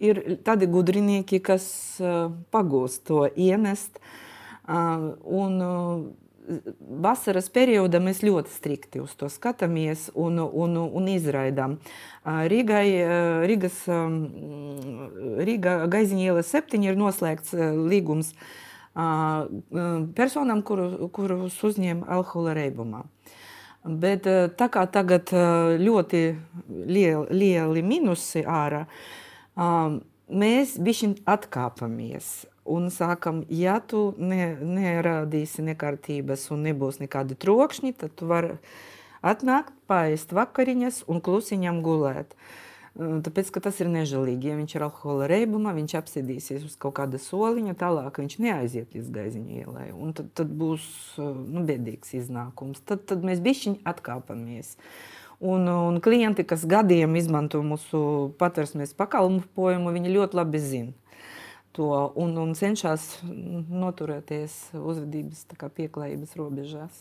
ir 0.00 0.22
tādi 0.48 0.70
gudrinieki, 0.70 1.42
kas 1.44 1.68
pagūst 2.56 3.04
to 3.10 3.26
ienest. 3.36 4.00
Un 4.64 5.60
vasaras 6.78 7.48
periodā 7.52 8.00
mēs 8.02 8.22
ļoti 8.24 8.52
strikti 8.52 9.02
uz 9.02 9.14
to 9.18 9.28
skatāmies 9.32 10.08
un, 10.14 10.40
un, 10.40 10.76
un 10.78 11.10
izraidām. 11.10 11.76
Rīgai, 12.24 12.86
Rīgas, 13.48 13.82
Rīga 15.48 15.76
Gaiziņa 15.90 16.30
iela 16.30 16.44
7 16.46 16.88
ir 16.88 16.98
noslēgts 16.98 17.54
līgums 17.88 18.32
personām, 20.18 20.64
kuru, 20.66 21.08
kurus 21.14 21.58
uzņem 21.64 22.02
alkohola 22.08 22.56
reibumā. 22.58 23.04
Bet 23.88 24.26
tā 24.58 24.68
kā 24.72 24.84
tagad 24.90 25.30
ļoti 25.80 26.22
lieli, 26.68 27.26
lieli 27.30 27.84
minusi 27.86 28.42
ārā, 28.42 28.84
mēs 30.28 30.76
bišķiņ 30.82 31.14
atkāpamies 31.30 32.32
un 32.68 32.88
sākam, 32.94 33.42
ja 33.48 33.78
tu 33.80 34.12
ne, 34.20 34.52
nerādīsi 34.60 35.64
nekārtības 35.70 36.48
un 36.54 36.68
nebūs 36.68 37.00
nekādi 37.02 37.38
trokšņi, 37.40 37.96
tad 38.00 38.14
tu 38.18 38.28
vari 38.30 38.56
atnākt, 39.24 39.74
paēst 39.90 40.36
vakariņas 40.36 41.04
un 41.08 41.22
klusiņam 41.24 41.82
gulēt. 41.86 42.34
Uh, 42.34 42.56
Tāpēc, 42.98 43.52
ka 43.54 43.60
tas 43.62 43.76
ir 43.78 43.86
nežēlīgi. 43.94 44.48
Ja 44.50 44.56
viņš 44.58 44.72
ir 44.74 44.84
alkohola 44.88 45.28
reibumā, 45.30 45.70
viņš 45.76 45.92
apsēdīsies 46.00 46.64
uz 46.66 46.74
kaut 46.82 46.96
kāda 46.96 47.20
soliņa, 47.22 47.76
tālāk 47.78 48.18
viņš 48.18 48.34
neaiziet 48.42 48.96
līdz 48.96 49.12
gaiziņa 49.14 49.60
ielai. 49.60 49.86
Tad, 50.18 50.32
tad 50.40 50.50
būs 50.58 50.88
nu, 51.22 51.62
bēdīgs 51.68 52.16
iznākums. 52.18 52.82
Tad, 52.82 53.04
tad 53.06 53.22
mēs 53.26 53.38
bišķiņi 53.44 53.84
atkāpamies. 53.86 54.74
Un, 55.38 55.70
un 55.70 56.00
klienti, 56.02 56.42
kas 56.42 56.66
gadiem 56.66 57.14
izmanto 57.20 57.62
mūsu 57.62 58.00
patversmes 58.40 58.96
pakalpojumu, 58.98 59.94
viņi 59.94 60.16
ļoti 60.16 60.40
labi 60.40 60.62
zina 60.64 61.07
to 61.76 62.12
un, 62.18 62.34
un 62.40 62.54
cenšas 62.58 63.20
noturēties 63.22 64.54
uzvedības 64.78 65.44
pieklājības 65.76 66.34
robežās. 66.38 67.00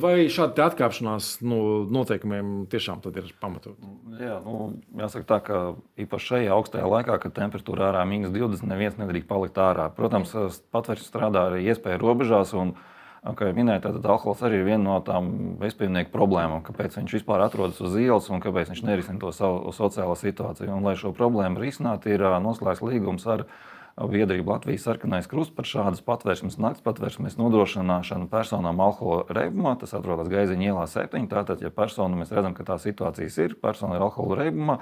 Vai 0.00 0.28
šāda 0.32 0.68
atkāpšanās 0.70 1.36
no 1.44 1.58
noteikumiem 1.92 2.64
tiešām 2.72 3.02
ir 3.10 3.32
pamatot? 3.42 3.78
Jā, 4.20 4.38
nu, 4.44 4.72
jāsaka 5.00 5.28
tā, 5.32 5.40
ka 5.44 5.60
īpaši 6.06 6.30
šajā 6.32 6.56
augstajā 6.56 6.88
laikā, 6.96 7.18
kad 7.22 7.36
temperatūra 7.36 7.90
ārā 7.90 8.06
ir- 8.08 8.32
20, 8.38 8.68
neviens 8.70 8.98
nedrīkst 9.00 9.28
palikt 9.28 9.56
ārā. 9.56 9.90
Protams, 9.94 10.34
patvērs 10.72 11.08
strādā 11.10 11.48
arī 11.50 11.64
iespēju 11.70 12.02
robežās. 12.02 12.54
Un, 12.54 12.76
Kā 13.24 13.46
jau 13.48 13.54
minēju, 13.56 13.80
tad 13.80 14.04
alkohols 14.04 14.42
arī 14.44 14.58
ir 14.60 14.66
viena 14.66 14.84
no 14.84 14.94
tām 15.00 15.56
bezpilnieku 15.56 16.10
problēmām, 16.12 16.60
kāpēc 16.60 16.98
viņš 16.98 17.14
vispār 17.16 17.40
atrodas 17.40 17.80
uz 17.80 17.94
ielas 17.96 18.28
un 18.28 18.42
kāpēc 18.44 18.68
viņš 18.68 18.82
nerisina 18.84 19.16
to 19.22 19.30
savu 19.32 19.72
sociālo 19.72 20.12
situāciju. 20.12 20.68
Un, 20.68 20.84
lai 20.84 20.92
šo 21.00 21.14
problēmu 21.16 21.56
risinātu, 21.56 22.12
ir 22.12 22.20
noslēgts 22.20 22.84
līgums 22.84 23.24
ar 23.24 23.46
biedrība 23.94 24.56
Latvijas 24.56 24.84
sarkanais 24.88 25.28
krusts 25.30 25.54
par 25.54 25.68
šādas 25.68 26.02
patvērsmes, 26.04 26.58
nakts 26.58 26.82
patvērsmes 26.84 27.36
nodrošināšanu 27.38 28.26
personām 28.32 28.82
alkohola 28.82 29.26
reibumā. 29.36 29.76
Tas 29.78 29.94
atrodas 29.94 30.30
Gaiziņa 30.32 30.70
ielā 30.72 30.86
7. 30.90 31.28
Tātad, 31.30 31.62
ja 31.62 31.70
persona 31.74 32.18
mēs 32.18 32.34
redzam, 32.34 32.56
ka 32.56 32.66
tā 32.66 32.78
situācijas 32.82 33.38
ir, 33.44 33.58
persona 33.62 33.98
ir 33.98 34.06
alkohola 34.06 34.40
reibumā, 34.42 34.80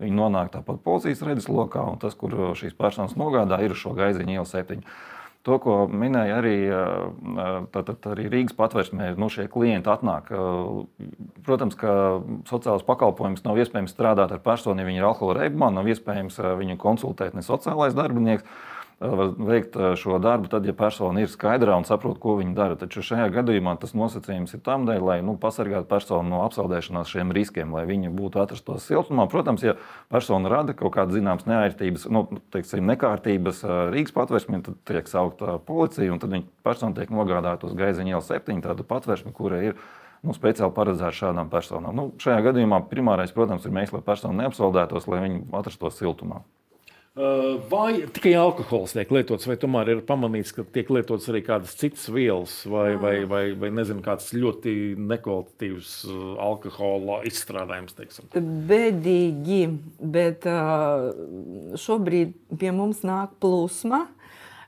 viņi 0.00 0.16
nonāk 0.16 0.54
tāpat 0.54 0.80
policijas 0.84 1.22
redzeslokā, 1.28 1.84
un 1.92 2.00
tas, 2.02 2.16
kur 2.18 2.32
šīs 2.56 2.76
personas 2.78 3.18
nogādā, 3.20 3.60
ir 3.62 3.76
uz 3.76 3.82
šo 3.84 3.92
Gaiziņa 3.98 4.38
ielu 4.38 4.48
7. 4.48 4.80
To, 5.44 5.58
ko 5.60 5.72
minēja 5.92 6.38
arī, 6.40 6.56
tātad 7.74 8.06
arī 8.14 8.30
Rīgas 8.32 8.56
patvērsmē, 8.56 9.10
nu, 9.20 9.28
šie 9.28 9.44
klienti 9.52 9.90
atnāk. 9.92 10.30
Protams, 11.44 11.76
ka 11.76 11.96
sociālais 12.48 12.86
pakalpojums 12.88 13.44
nav 13.44 13.60
iespējams 13.60 13.92
strādāt 13.92 14.32
ar 14.32 14.40
personu, 14.44 14.80
ja 14.80 14.88
viņi 14.88 15.02
ir 15.02 15.08
alkohola 15.10 15.42
reibumā, 15.42 15.68
nav 15.74 15.90
iespējams 15.92 16.40
viņu 16.62 16.78
konsultēt 16.80 17.36
ne 17.36 17.44
sociālais 17.44 17.96
darbinieks 17.96 18.48
var 19.00 19.32
veikt 19.38 19.76
šo 19.98 20.18
darbu, 20.22 20.48
tad, 20.52 20.66
ja 20.66 20.74
persona 20.76 21.22
ir 21.22 21.30
skaidrā 21.30 21.74
un 21.78 21.86
saprot, 21.88 22.18
ko 22.22 22.36
viņa 22.38 22.54
dara. 22.56 22.76
Taču 22.78 23.02
šajā 23.04 23.26
gadījumā 23.34 23.74
tas 23.80 23.94
nosacījums 23.96 24.54
ir 24.56 24.62
tam 24.64 24.86
dēļ, 24.88 25.02
lai 25.04 25.18
nu, 25.26 25.34
pasargātu 25.40 25.88
personu 25.90 26.30
no 26.30 26.42
apsaldēšanās 26.46 27.10
šiem 27.10 27.34
riskiem, 27.34 27.74
lai 27.74 27.84
viņi 27.88 28.12
būtu 28.14 28.42
atrastos 28.42 28.86
siltumā. 28.88 29.26
Protams, 29.30 29.66
ja 29.66 29.76
persona 30.12 30.52
rada 30.52 30.76
kaut 30.78 30.94
kādas 30.96 31.18
zināmas 31.18 31.48
neērtības, 31.50 32.06
nu, 32.14 32.24
teiksim, 32.54 32.86
nekārtības 32.92 33.64
Rīgas 33.94 34.14
patvērsmē, 34.16 34.62
tad 34.64 34.80
tiek 34.88 35.10
saukta 35.10 35.58
policija 35.66 36.14
un 36.14 36.22
tad 36.22 36.34
viņa 36.34 36.48
persona 36.66 36.96
tiek 36.96 37.12
nogādāta 37.14 37.68
uz 37.68 37.76
Gaiziņa 37.78 38.16
iela 38.16 38.24
7, 38.24 38.64
tādu 38.64 38.86
patvērsmi, 38.88 39.34
kura 39.36 39.62
ir 39.70 39.78
nu, 40.24 40.32
speciāli 40.36 40.72
paredzēta 40.74 41.14
šādām 41.18 41.50
personām. 41.52 41.94
Nu, 41.96 42.10
šajā 42.22 42.40
gadījumā 42.48 42.84
primārais, 42.90 43.34
protams, 43.34 43.66
ir 43.66 43.74
mēģināt, 43.74 43.98
lai 43.98 44.06
persona 44.06 44.44
neapsaldētos, 44.44 45.10
lai 45.10 45.24
viņi 45.26 45.48
atrastos 45.60 45.98
siltumā. 46.00 46.44
Uh, 47.14 47.60
vai 47.70 48.08
tikai 48.10 48.32
alkohols 48.34 48.90
tiek 48.96 49.12
lietots, 49.14 49.46
vai 49.46 49.54
tomēr 49.54 49.92
ir 49.92 50.00
pamanīts, 50.02 50.50
ka 50.50 50.64
tiek 50.74 50.88
lietots 50.90 51.28
arī 51.30 51.44
kādas 51.46 51.76
citas 51.78 52.08
vielas, 52.10 52.56
vai, 52.66 52.96
vai, 52.98 53.12
vai, 53.30 53.42
vai 53.54 53.68
nezinu, 53.70 54.02
kāds 54.02 54.32
ļoti 54.34 54.72
nekvalitatīvs 54.98 55.92
uh, 56.08 56.24
alkohola 56.42 57.20
izstrādājums? 57.30 57.94
Teiksim. 57.94 58.32
Bēdīgi, 58.66 59.60
bet 60.02 60.48
uh, 60.50 61.12
šobrīd 61.78 62.32
pie 62.58 62.72
mums 62.74 63.04
nāk 63.06 63.36
plūsma. 63.38 64.08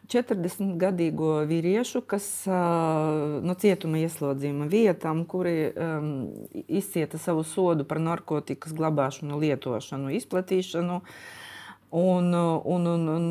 40 0.06 0.76
gadīgo 0.78 1.40
vīriešu, 1.50 2.04
kas 2.06 2.28
no 2.46 3.56
cietuma 3.58 3.98
ieslodzījuma 4.04 4.68
vietām, 4.70 5.24
kuri 5.26 5.72
um, 5.72 6.12
izcieta 6.54 7.18
savu 7.18 7.42
sodu 7.42 7.82
par 7.90 7.98
narkotikas 7.98 8.70
glabāšanu, 8.78 9.40
lietošanu, 9.42 10.14
izplatīšanu. 10.20 11.00
Uh, 11.02 11.35
Un, 11.90 12.34
un, 12.34 12.86
un, 12.86 13.08
un 13.08 13.24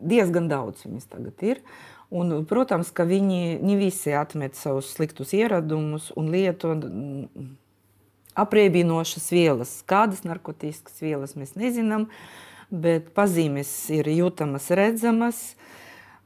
diezgan 0.00 0.48
daudz 0.48 0.86
viņas 0.86 1.08
tagad 1.12 1.44
ir. 1.44 1.62
Un, 2.08 2.32
protams, 2.48 2.88
ka 2.94 3.04
viņi 3.04 3.58
ne 3.60 3.76
visi 3.76 4.14
atmet 4.16 4.56
savus 4.56 4.94
sliktus 4.94 5.34
ieradumus 5.36 6.08
un 6.16 6.30
lieto 6.32 6.72
apreibinošas 8.38 9.28
vielas. 9.34 9.74
Kādas 9.88 10.24
narkotikas 10.24 11.02
vielas 11.04 11.36
mēs 11.36 11.52
nezinām, 11.58 12.08
bet 12.72 13.12
pazīmes 13.16 13.70
ir 13.92 14.08
jūtamas, 14.08 14.70
redzamas. 14.72 15.42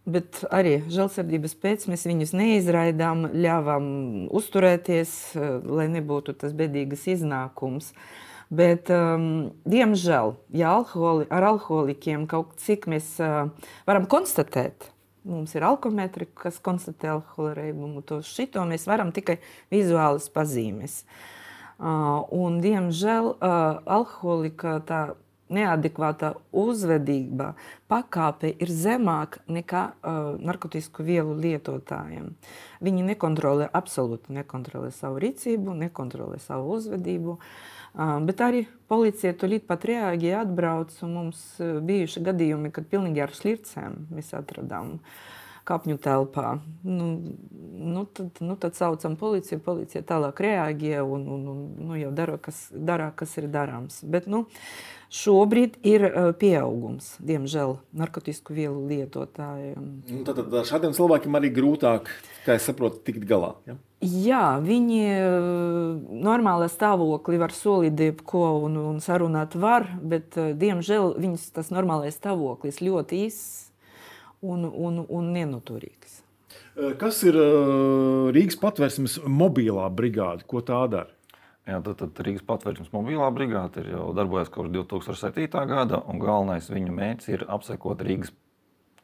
Bet 0.02 0.40
arī 0.50 0.80
žēlsirdības 0.90 1.52
pēc 1.62 1.86
mēs 1.90 2.06
viņus 2.10 2.32
neizraidām, 2.34 3.28
ļāvām 3.38 3.84
uzturēties, 4.34 5.12
lai 5.62 5.86
nebūtu 5.90 6.34
tas 6.38 6.54
bedīgas 6.58 7.06
iznākums. 7.10 7.92
Uh, 7.92 8.31
Bet, 8.52 8.90
um, 8.92 9.54
diemžēl, 9.64 10.34
ja 10.52 10.74
alkoholi, 10.76 11.24
ar 11.32 11.46
alkoholikiem 11.54 12.26
kaut 12.28 12.58
cik 12.60 12.84
mēs 12.90 13.14
uh, 13.24 13.48
varam 13.88 14.04
konstatēt, 14.12 14.90
mums 15.24 15.54
ir 15.56 15.64
alkometri, 15.64 16.26
kas 16.36 16.58
konstatē 16.60 17.14
alkohola 17.14 17.54
reibumu, 17.56 18.02
to 18.04 18.20
šito 18.26 18.66
mēs 18.68 18.84
varam 18.90 19.14
tikai 19.16 19.38
vizuālas 19.72 20.28
pazīmes. 20.34 21.00
Uh, 21.80 22.28
un, 22.28 22.60
diemžēl, 22.60 23.32
uh, 23.32 23.80
alkoholika 23.88 24.76
tā 24.84 25.00
neadekvāta 25.52 26.34
uzvedība, 26.52 27.54
pakāpe 27.88 28.52
ir 28.52 28.68
zemāka 28.68 29.40
nekā 29.48 29.82
uh, 29.96 30.22
narkotiku 30.44 31.08
vielu 31.08 31.34
lietotājiem. 31.40 32.34
Viņi 32.84 33.12
nekontrolē, 33.14 33.72
absolūti 33.72 34.36
nekontrolē 34.36 34.92
savu 34.92 35.24
rīcību, 35.24 35.80
nekontrolē 35.86 36.40
savu 36.40 36.76
uzvedību. 36.76 37.40
Uh, 37.40 37.78
Bet 37.92 38.40
arī 38.40 38.62
policija 38.88 39.34
tūlīt 39.36 39.66
pat 39.68 39.84
reaģēja, 39.88 40.46
atbrauca. 40.46 41.08
Mums 41.10 41.42
bijuši 41.60 42.22
gadījumi, 42.24 42.72
kad 42.72 42.88
pilnīgi 42.88 43.20
ar 43.24 43.34
slircēm 43.36 43.98
mēs 44.14 44.32
atradām 44.38 44.96
kapņu 45.68 45.98
telpā. 46.02 46.56
Nu, 46.88 47.10
nu, 47.92 48.06
tad, 48.16 48.40
nu, 48.42 48.56
tad 48.58 48.78
saucam 48.78 49.14
policiju, 49.20 49.60
policija 49.62 50.02
tālāk 50.08 50.40
reaģē 50.42 51.04
un, 51.04 51.28
un, 51.36 51.44
un 51.52 51.60
nu, 51.90 51.98
jau 52.00 52.10
dara, 52.16 52.40
kas, 52.42 52.64
dara, 52.72 53.12
kas 53.14 53.36
ir 53.38 53.46
darāms. 53.52 54.00
Bet, 54.02 54.26
nu, 54.26 54.46
šobrīd 55.12 55.76
ir 55.84 56.06
pieaugums, 56.40 57.14
diemžēl, 57.20 57.76
narkotiku 57.96 58.56
vielu 58.56 58.80
lietotājiem. 58.88 59.88
Nu, 60.08 60.20
tad, 60.26 60.40
tad 60.40 60.68
šādiem 60.68 60.94
cilvēkiem 60.96 61.36
arī 61.38 61.52
grūtāk, 61.52 62.08
kā 62.46 62.56
es 62.56 62.68
saprotu, 62.68 63.02
tikt 63.04 63.26
galā. 63.28 63.52
Ja? 63.68 63.76
Jā, 64.02 64.44
viņi 64.64 65.02
normālā 66.24 66.66
stāvoklī 66.72 67.38
var 67.38 67.52
solīt 67.54 68.00
jebko 68.00 68.64
un, 68.64 68.80
un 68.80 69.02
sarunāt 69.04 69.54
var, 69.54 69.86
bet, 70.00 70.34
diemžēl, 70.34 71.12
viņas 71.22 71.50
tas 71.54 71.70
normālais 71.74 72.16
stāvoklis 72.18 72.80
ļoti 72.82 73.22
īss 73.28 73.68
un, 74.42 74.66
un, 74.66 75.04
un 75.06 75.30
nenoturīgs. 75.36 76.22
Kas 76.98 77.18
ir 77.28 77.36
Rīgas 78.32 78.56
patvērsmes 78.56 79.18
mobilā 79.28 79.90
brigāde? 79.92 80.46
Ko 80.48 80.64
tā 80.64 80.80
dara? 80.88 81.12
Jā, 81.62 81.78
tad, 81.78 81.94
tad 82.00 82.18
Rīgas 82.26 82.42
patvērsmes 82.42 82.90
mobilā 82.90 83.28
brigāde 83.30 83.84
ir 83.84 83.92
jau 83.92 84.08
darbojas 84.16 84.50
kopš 84.50 84.72
2007. 84.74 85.46
gada, 85.70 86.00
un 86.10 86.18
galvenais 86.18 86.66
viņu 86.72 86.94
mērķis 86.96 87.28
ir 87.30 87.44
apsekot 87.54 88.02
Rīgas 88.02 88.32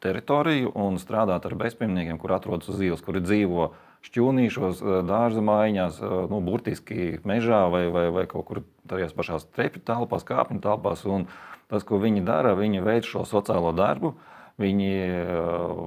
teritoriju 0.03 0.73
un 0.79 0.97
strādāt 0.99 1.45
ar 1.47 1.55
bezpajumtniekiem, 1.59 2.19
kur 2.19 2.33
atrodas 2.35 2.67
uz 2.71 2.81
ielas, 2.83 3.03
kuri 3.03 3.21
dzīvo 3.23 3.69
šķūnīšos, 4.07 4.81
dārza 5.07 5.43
maiņās, 5.43 5.99
nu, 6.31 6.39
burtiski 6.43 7.19
mežā 7.27 7.65
vai, 7.71 7.85
vai, 7.91 8.05
vai 8.15 8.25
kaut 8.31 8.47
kur 8.47 8.61
tajās 8.91 9.15
pašās 9.15 9.47
trepju 9.55 9.83
telpās, 9.87 10.27
kāpņu 10.27 10.59
telpās. 10.63 11.03
Un 11.07 11.27
tas, 11.71 11.85
ko 11.87 11.99
viņi 12.01 12.23
dara, 12.27 12.55
viņi 12.59 12.83
veic 12.83 13.07
šo 13.07 13.25
sociālo 13.27 13.71
darbu. 13.75 14.15
Viņi 14.59 14.87
eh, 14.99 15.83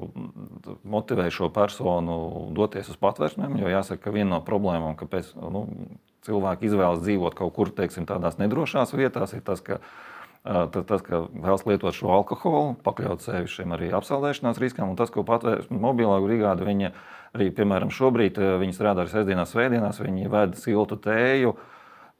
motivē 0.88 1.26
šo 1.28 1.50
personu 1.52 2.14
doties 2.56 2.88
uz 2.88 2.96
patvērsmēm, 3.00 3.58
jo 3.60 3.68
jāsaka, 3.68 4.06
ka 4.06 4.14
viena 4.14 4.38
no 4.38 4.40
problēmām, 4.46 4.96
kāpēc 4.96 5.34
nu, 5.36 5.66
cilvēki 6.26 6.68
izvēlas 6.68 7.02
dzīvot 7.02 7.36
kaut 7.38 7.54
kur 7.56 7.72
teiksim, 7.74 8.06
tādās 8.08 8.38
nedrošās 8.40 8.94
vietās, 8.94 9.34
ir 9.34 9.42
tas, 9.46 9.62
ka, 9.64 9.80
tas, 10.42 11.02
ka 11.06 11.24
vēlas 11.32 11.66
lietot 11.68 11.96
šo 11.96 12.12
alkoholu, 12.18 12.76
pakļaut 12.86 13.24
sevi 13.24 13.50
šiem 13.50 13.74
arī 13.76 13.90
apsaldēšanās 13.96 14.60
riskam. 14.62 14.92
Un 14.92 14.98
tas, 15.00 15.12
ko 15.14 15.26
patvērsme 15.26 15.80
mobilā 15.82 16.20
brigāde, 16.24 16.66
viņi 16.68 16.92
arī, 17.32 17.50
piemēram, 17.56 17.92
šobrīd 17.94 18.40
viņi 18.62 18.76
strādā 18.76 19.04
arī 19.04 19.14
sestdienās, 19.14 19.54
svētdienās, 19.54 20.02
viņi 20.04 20.32
ved 20.32 20.58
siltu 20.60 21.00
tēju 21.02 21.56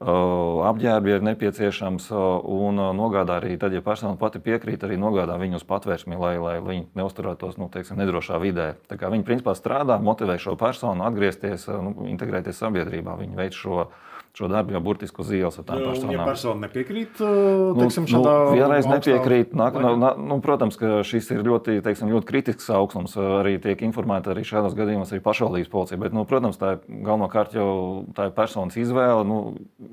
apģērbi 0.03 1.13
ir 1.13 1.23
nepieciešams 1.23 2.09
un 2.13 2.81
nogādā 2.97 3.37
arī 3.39 3.55
tad, 3.59 3.75
ja 3.75 3.81
persona 3.85 4.17
pati 4.19 4.41
piekrīt, 4.43 4.83
arī 4.83 4.97
nogādā 4.99 5.37
viņu 5.39 5.59
uz 5.61 5.65
patvērsmi, 5.67 6.17
lai, 6.19 6.35
lai 6.43 6.55
viņi 6.63 6.87
neusturētos 6.99 7.59
nu, 7.61 7.69
teiksim, 7.73 7.99
nedrošā 8.01 8.39
vidē. 8.43 8.73
Viņi 8.89 9.27
principā 9.27 9.55
strādā, 9.57 9.99
motivē 10.03 10.37
šo 10.41 10.57
personu 10.59 11.05
atgriezties, 11.07 11.67
nu, 11.83 12.07
integrēties 12.11 12.59
sabiedrībā. 12.63 13.15
Viņi 13.21 13.39
veic 13.39 13.55
šo 13.57 13.87
šo 14.33 14.47
darbu 14.49 14.73
jau 14.73 14.81
burtiski 14.81 15.21
uz 15.21 15.31
ielas 15.37 15.59
ar 15.61 15.65
tām 15.67 15.81
personām. 15.85 16.13
Ja 16.15 16.23
persona 16.25 16.65
nepiekrīt, 16.65 17.19
teiksim, 17.19 18.07
nu, 18.07 18.11
šādā 18.15 18.31
nu, 18.33 18.55
vienreiz 18.57 18.87
nepiekrīt. 18.89 19.51
Nāk, 19.57 19.77
nu, 19.77 19.91
nu, 20.01 20.37
protams, 20.41 20.77
ka 20.79 21.03
šis 21.05 21.29
ir 21.35 21.43
ļoti, 21.45 21.77
teiksim, 21.85 22.09
ļoti 22.09 22.29
kritisks 22.31 22.71
augstums. 22.73 23.13
Arī 23.13 23.59
tiek 23.61 23.83
informēta 23.85 24.33
arī 24.33 24.41
šādos 24.49 24.73
gadījumos 24.79 25.13
arī 25.13 25.21
pašvaldības 25.27 25.69
policija. 25.69 26.01
Bet, 26.01 26.17
nu, 26.17 26.25
protams, 26.29 26.57
tā 26.57 26.75
ir 26.79 27.03
galvenokārt 27.05 27.53
jau 27.59 27.69
tā 28.17 28.31
ir 28.31 28.33
personas 28.33 28.79
izvēle. 28.81 29.21
Nu, 29.29 29.39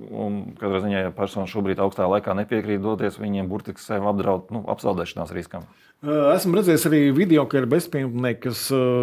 un, 0.09 0.41
katrā 0.57 0.81
ziņā, 0.87 1.05
ja 1.05 1.13
persona 1.13 1.45
šobrīd 1.51 1.85
augstā 1.85 2.09
laikā 2.09 2.33
nepiekrīt 2.41 2.81
doties, 2.81 3.21
viņiem 3.21 3.53
burtiski 3.53 3.85
sevi 3.85 4.09
apdraud 4.09 4.49
nu, 4.57 4.65
apsaldēšanās 4.73 5.37
riskam. 5.37 5.69
Esmu 6.01 6.57
redzējis 6.57 6.87
arī 6.89 6.99
video, 7.13 7.43
ka 7.45 7.59
ir 7.61 7.67
bezpajumtnieki, 7.69 8.39
kas 8.47 8.63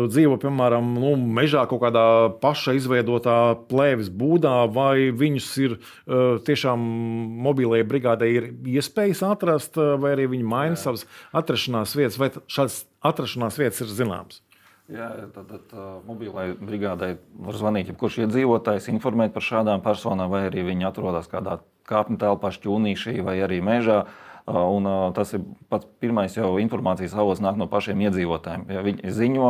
dzīvo 0.09 0.39
piemēram 0.41 0.95
nu, 0.97 1.11
mežā 1.13 1.67
kaut 1.69 1.83
kādā 1.83 2.05
paša 2.41 2.73
izveidotā 2.79 3.35
plēves 3.69 4.09
būdā, 4.09 4.63
vai 4.73 5.11
viņus 5.27 5.51
ir 5.63 5.77
uh, 5.77 6.39
tiešām 6.47 6.81
mobilajai 7.45 7.87
brigādei 7.87 8.33
ir 8.39 8.49
iespējas 8.77 9.23
atrast, 9.27 9.77
vai 9.77 10.15
arī 10.15 10.27
viņi 10.33 10.47
maina 10.47 10.75
Jā. 10.75 10.87
savas 10.87 11.07
atrašanās 11.35 11.95
vietas, 11.99 12.19
vai 12.19 12.31
šādas 12.49 12.83
atrašanās 13.05 13.61
vietas 13.61 13.85
ir 13.85 13.93
zināmas. 13.93 14.43
Jā, 14.87 15.09
tad, 15.35 15.49
tad 15.51 15.73
uh, 15.75 15.97
mobilai 16.07 16.53
brigādei 16.55 17.17
var 17.43 17.57
zvanīt 17.59 17.91
jebkurš 17.91 18.21
iedzīvotājs, 18.23 18.87
informēt 18.93 19.35
par 19.35 19.43
šādām 19.43 19.83
personām, 19.83 20.31
vai 20.31 20.45
arī 20.47 20.63
viņi 20.69 20.87
atrodas 20.87 21.27
kādā 21.27 21.59
kāpņu 21.87 22.19
telpā, 22.19 22.53
šķūnīšī 22.55 23.19
vai 23.23 23.37
arī 23.43 23.59
mežā. 23.63 24.05
Uh, 24.07 24.23
Un, 24.47 24.85
tas 25.11 25.33
ir 25.35 25.41
pats 25.67 25.87
pirmais 25.99 26.31
jau 26.37 26.53
informācijas 26.61 27.17
avots 27.19 27.41
nāk 27.43 27.57
no 27.59 27.67
pašiem 27.67 27.99
iedzīvotājiem. 28.05 28.63
Ja 28.71 28.83
viņi 28.85 29.11
ziņo, 29.11 29.49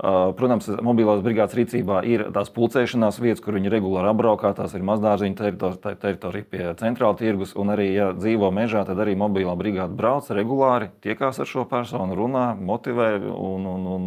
Protams, 0.00 0.64
mobilās 0.80 1.20
brigādes 1.20 1.56
rīcībā 1.58 1.98
ir 2.08 2.22
tās 2.32 2.48
pulcēšanās 2.54 3.18
vietas, 3.20 3.42
kur 3.44 3.58
viņi 3.58 3.72
regulāri 3.72 4.08
apbraukā. 4.08 4.54
Tās 4.56 4.72
ir 4.76 4.84
mazdārziņa 4.88 5.36
teritorija, 5.36 5.96
teritorija 6.00 6.46
pie 6.48 6.62
centrāla 6.80 7.18
tirgus. 7.18 7.52
Un 7.60 7.74
arī, 7.74 7.90
ja 7.98 8.06
dzīvo 8.16 8.48
mežā, 8.54 8.86
tad 8.88 9.02
arī 9.04 9.12
mobilā 9.20 9.52
brigāde 9.60 9.92
brauc 9.98 10.30
regulāri, 10.32 10.88
tiekās 11.04 11.42
ar 11.44 11.50
šo 11.50 11.66
personu, 11.68 12.16
runā, 12.16 12.46
motivē. 12.56 13.10
Un, 13.28 13.66
un, 13.68 13.90
un, 13.96 14.06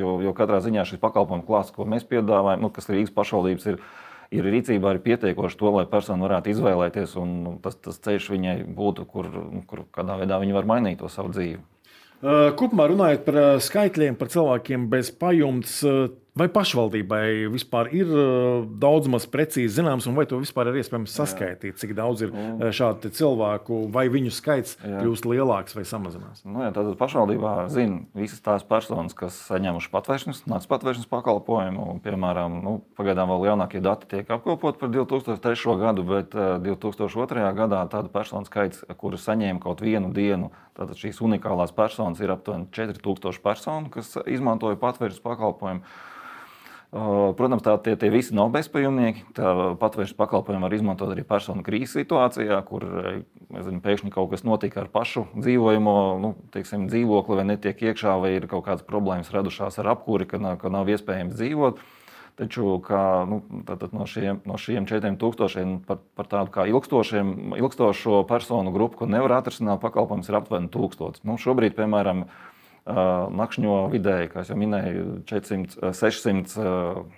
jo, 0.00 0.16
jo 0.24 0.32
katrā 0.38 0.62
ziņā 0.64 0.86
šis 0.88 1.02
pakalpojumu 1.02 1.44
klāsts, 1.44 1.76
ko 1.76 1.84
mēs 1.84 2.08
piedāvājam, 2.08 2.64
nu, 2.64 2.72
kas 2.72 2.88
ir 2.88 3.00
Rīgas 3.00 3.14
pašvaldības, 3.18 3.68
ir 3.74 3.84
ir 4.32 4.46
rīcībā 4.48 4.94
arī 4.94 5.02
pietiekoši 5.04 5.58
to, 5.60 5.74
lai 5.74 5.84
persona 5.90 6.24
varētu 6.24 6.54
izvēlēties, 6.54 7.18
un 7.20 7.58
tas, 7.60 7.76
tas 7.76 8.00
ceļš 8.00 8.30
viņai 8.32 8.54
būtu, 8.64 9.04
kur, 9.04 9.28
kur 9.68 9.84
kādā 9.92 10.16
veidā 10.22 10.40
viņa 10.40 10.56
var 10.56 10.70
mainīt 10.72 11.02
to 11.02 11.12
savu 11.12 11.34
dzīvi. 11.36 11.60
Kopumā 12.22 12.84
runājot 12.86 13.24
par 13.26 13.36
skaitļiem, 13.66 14.14
par 14.14 14.28
cilvēkiem 14.30 14.84
bez 14.92 15.08
pajumtes, 15.18 15.80
Vai 16.32 16.46
pašvaldībai 16.48 17.50
vispār 17.52 17.90
ir 17.92 18.08
uh, 18.08 18.62
daudz 18.80 19.04
maz 19.12 19.26
precīzi 19.28 19.74
zināms, 19.76 20.06
un 20.08 20.14
vai 20.16 20.22
to 20.24 20.38
vispār 20.40 20.70
ir 20.70 20.78
iespējams 20.80 21.12
saskaitīt, 21.12 21.76
cik 21.76 21.90
daudz 21.98 22.22
ir 22.24 22.30
uh, 22.32 22.62
šādu 22.72 23.10
cilvēku, 23.12 23.82
vai 23.92 24.06
viņu 24.08 24.30
skaits 24.32 24.78
jā. 24.78 25.02
kļūst 25.02 25.26
lielāks 25.28 25.76
vai 25.76 25.84
samazinās? 25.84 26.40
Nu, 26.48 26.62
jā, 26.64 26.70
tātad 26.72 26.96
pašvaldībā 26.96 27.50
zina 27.74 28.00
visas 28.16 28.40
tās 28.40 28.64
personas, 28.64 29.12
kas 29.18 29.36
saņēmuši 29.50 29.90
patvēršanas, 29.92 30.40
naktas 30.48 30.70
patvēršanas 30.70 31.10
pakalpojumu. 31.10 31.98
Piemēram, 32.06 32.56
nu, 32.64 32.72
pagaidām 32.96 33.28
vēl 33.34 33.44
jaunākie 33.50 33.82
dati 33.84 34.08
tiek 34.14 34.32
apkopoti 34.32 34.80
par 34.80 34.92
2003. 34.94 35.76
gadu, 35.82 36.06
bet 36.14 36.32
2002. 36.32 37.28
Uh, 37.28 37.50
gadā 37.60 37.82
tādu 37.92 38.08
personu 38.14 38.48
skaits, 38.48 38.86
kuras 38.96 39.28
saņēma 39.28 39.60
kaut 39.60 39.84
vienu 39.84 40.08
dienu, 40.16 40.48
tātad 40.80 40.96
šīs 40.96 41.20
unikālās 41.28 41.76
personas 41.76 42.24
ir 42.24 42.32
aptuveni 42.32 42.70
4000 42.72 43.44
personu, 43.44 43.92
kas 43.92 44.14
izmantoja 44.24 44.80
patvēršanas 44.80 45.20
pakalpojumu. 45.28 45.84
Protams, 46.92 47.62
tā, 47.64 47.72
tie, 47.80 47.94
tie 47.96 48.10
visi 48.12 48.34
nav 48.36 48.50
bezpajumnieki. 48.52 49.22
Patvēršanas 49.32 50.18
pakalpojumu 50.18 50.66
var 50.66 50.74
izmantot 50.76 51.14
arī 51.14 51.22
personu 51.24 51.64
krīzes 51.64 51.96
situācijā, 51.96 52.58
kur 52.68 52.84
zinu, 53.48 53.80
pēkšņi 53.80 54.12
kaut 54.12 54.28
kas 54.34 54.44
notika 54.44 54.82
ar 54.82 54.90
pašu 54.92 55.24
dzīvojamo 55.32 55.94
nu, 56.20 56.34
teiksim, 56.52 56.84
dzīvokli, 56.92 57.38
vai 57.40 57.46
netiek 57.48 57.80
iekšā, 57.80 58.18
vai 58.20 58.34
ir 58.36 58.44
kaut 58.50 58.66
kādas 58.68 58.84
problēmas 58.84 59.32
radušās 59.32 59.80
ar 59.80 59.88
apkūri, 59.94 60.28
ka 60.28 60.42
nav, 60.42 60.60
ka 60.60 60.68
nav 60.72 60.92
iespējams 60.92 61.32
dzīvot. 61.40 61.80
Taču 62.42 62.76
kā, 62.84 63.00
nu, 63.28 63.40
no, 63.92 64.04
šiem, 64.08 64.44
no 64.48 64.60
šiem 64.60 64.84
4000 64.88 65.80
par, 65.88 66.04
par 66.16 66.28
tādu 66.28 66.52
kā 66.52 66.68
ilgstošo 66.68 68.22
personu 68.28 68.72
grupu, 68.72 69.00
ko 69.00 69.08
nevar 69.08 69.38
atrisināt, 69.40 69.80
pakalpojums 69.80 70.28
ir 70.28 70.40
aptuveni 70.40 70.68
1000. 70.72 71.24
Nu, 71.28 71.40
šobrīd, 71.40 71.76
piemēram, 71.76 72.26
nakšņo 72.86 73.80
vidēji, 73.92 74.30
kā 74.32 74.46
jau 74.48 74.58
minēju, 74.58 75.18
400, 75.30 75.92
600. 75.98 77.10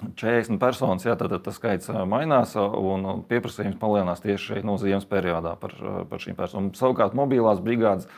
40 0.00 0.56
personas, 0.56 1.04
jā, 1.04 1.12
tad 1.20 1.34
tas 1.44 1.58
skaits 1.58 1.90
mainās 2.08 2.54
un 2.56 3.02
pieprasījums 3.28 3.76
palielinās 3.76 4.22
tieši 4.24 4.62
no 4.64 4.78
ziemas 4.80 5.04
periodā 5.04 5.58
par, 5.60 5.74
par 6.08 6.22
šīm 6.22 6.38
personām. 6.38 6.70
Savukārt, 6.72 7.12
mobilās 7.12 7.60
brigādes 7.60 8.08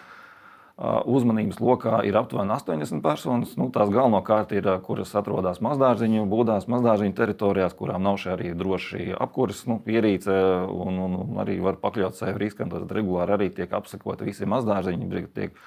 uzmanības 0.83 1.61
lokā 1.61 2.01
ir 2.09 2.17
aptuveni 2.17 2.55
80 2.55 3.03
personas. 3.05 3.53
Nu, 3.61 3.69
tās 3.75 3.91
galvenokārt 3.93 4.55
ir, 4.57 4.67
kuras 4.87 5.13
atrodas 5.19 5.61
mazdārziņu 5.65 6.25
būdās, 6.31 6.67
mazdārziņu 6.73 7.15
teritorijās, 7.19 7.77
kurām 7.79 8.03
nav 8.07 8.19
šī 8.23 8.33
arī 8.35 8.55
droši 8.59 9.13
apkuras 9.21 9.63
nu, 9.69 9.79
ierīce 9.87 10.33
un, 10.73 10.99
un, 11.05 11.19
un 11.27 11.43
arī 11.45 11.59
var 11.63 11.79
pakļaut 11.83 12.19
sevi 12.19 12.47
riskam. 12.47 12.73
Tad 12.73 12.91
regulāri 12.95 13.37
arī 13.37 13.51
tiek 13.55 13.73
apsekoti 13.79 14.27
visi 14.31 14.49
mazdārziņi. 14.49 15.27
Tiek, 15.37 15.61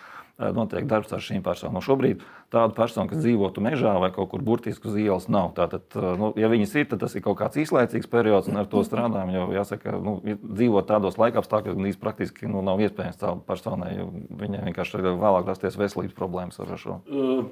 notiek 0.56 0.88
darbs 0.90 1.14
ar 1.16 1.24
šīm 1.24 1.44
personām. 1.46 1.84
Šobrīd 1.84 2.24
tādu 2.54 2.76
personu, 2.78 3.10
kas 3.10 3.22
dzīvotu 3.24 3.64
mežā 3.64 3.96
vai 4.02 4.12
kaut 4.16 4.30
kur 4.32 4.44
burtiski 4.46 4.90
uz 4.90 4.98
ielas, 5.00 5.28
nav. 5.32 5.54
Tātad, 5.58 5.88
nu, 6.20 6.32
ja 6.40 6.50
viņas 6.52 6.76
ir, 6.78 6.88
tad 6.92 7.02
tas 7.04 7.16
ir 7.16 7.24
kaut 7.26 7.40
kāds 7.40 7.60
īslaicīgs 7.60 8.10
periods, 8.12 8.50
un 8.52 8.60
ar 8.62 8.70
to 8.72 8.84
strādājam. 8.86 9.32
Jo 9.34 9.46
jāsaka, 9.56 9.96
nu, 10.04 10.18
dzīvot 10.26 10.88
tādos 10.90 11.20
laikapstākļos, 11.22 11.78
gan 11.78 11.90
īsti 11.90 12.04
praktiski 12.04 12.52
nu, 12.52 12.62
nav 12.66 12.84
iespējams 12.86 13.20
tādu 13.22 13.44
personai. 13.48 13.94
Viņai 14.42 14.64
vienkārši 14.70 15.04
vēlāk 15.06 15.50
rasties 15.50 15.80
veselības 15.80 16.18
problēmas 16.18 16.60
ar 16.64 16.76
šo. 16.80 17.00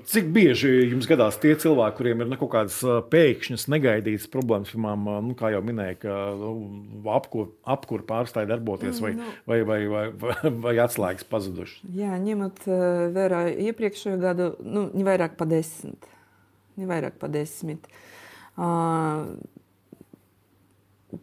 Cik 0.10 0.30
bieži 0.36 0.72
jums 0.94 1.10
gadās 1.10 1.40
tie 1.42 1.56
cilvēki, 1.60 1.98
kuriem 2.00 2.24
ir 2.26 2.38
kaut 2.42 2.54
kādas 2.56 2.80
pēkšņas, 3.14 3.68
negaidītas 3.74 4.30
problēmas, 4.34 4.74
piemēram, 4.74 5.10
nu, 5.30 5.38
kā 5.40 5.54
jau 5.54 5.64
minēja, 5.66 5.98
ka 6.04 6.20
nu, 6.40 6.54
apkur, 7.14 7.52
apkur 7.76 8.06
pārstāja 8.08 8.50
darboties 8.54 9.02
vai, 9.04 9.14
mm. 9.16 9.24
Nu. 9.24 9.34
vai, 9.50 9.60
vai, 9.68 9.80
vai, 9.88 10.06
vai, 10.24 10.38
vai 10.66 10.76
atslēgas 10.84 11.28
pazudušas? 11.30 11.84
Jā, 11.96 12.16
ņemot 12.22 12.66
vērā 13.16 13.46
iepriekšējo 13.70 14.20
gadu, 14.22 14.50
nu, 14.64 14.88
viņi 14.94 15.08
vairāk 15.08 15.38
pa 15.40 15.48
desmit. 15.50 16.10
Viņi 16.78 16.90
vairāk 16.90 17.20
pa 17.22 17.30
desmit. 17.32 17.90
Uh, 18.54 19.34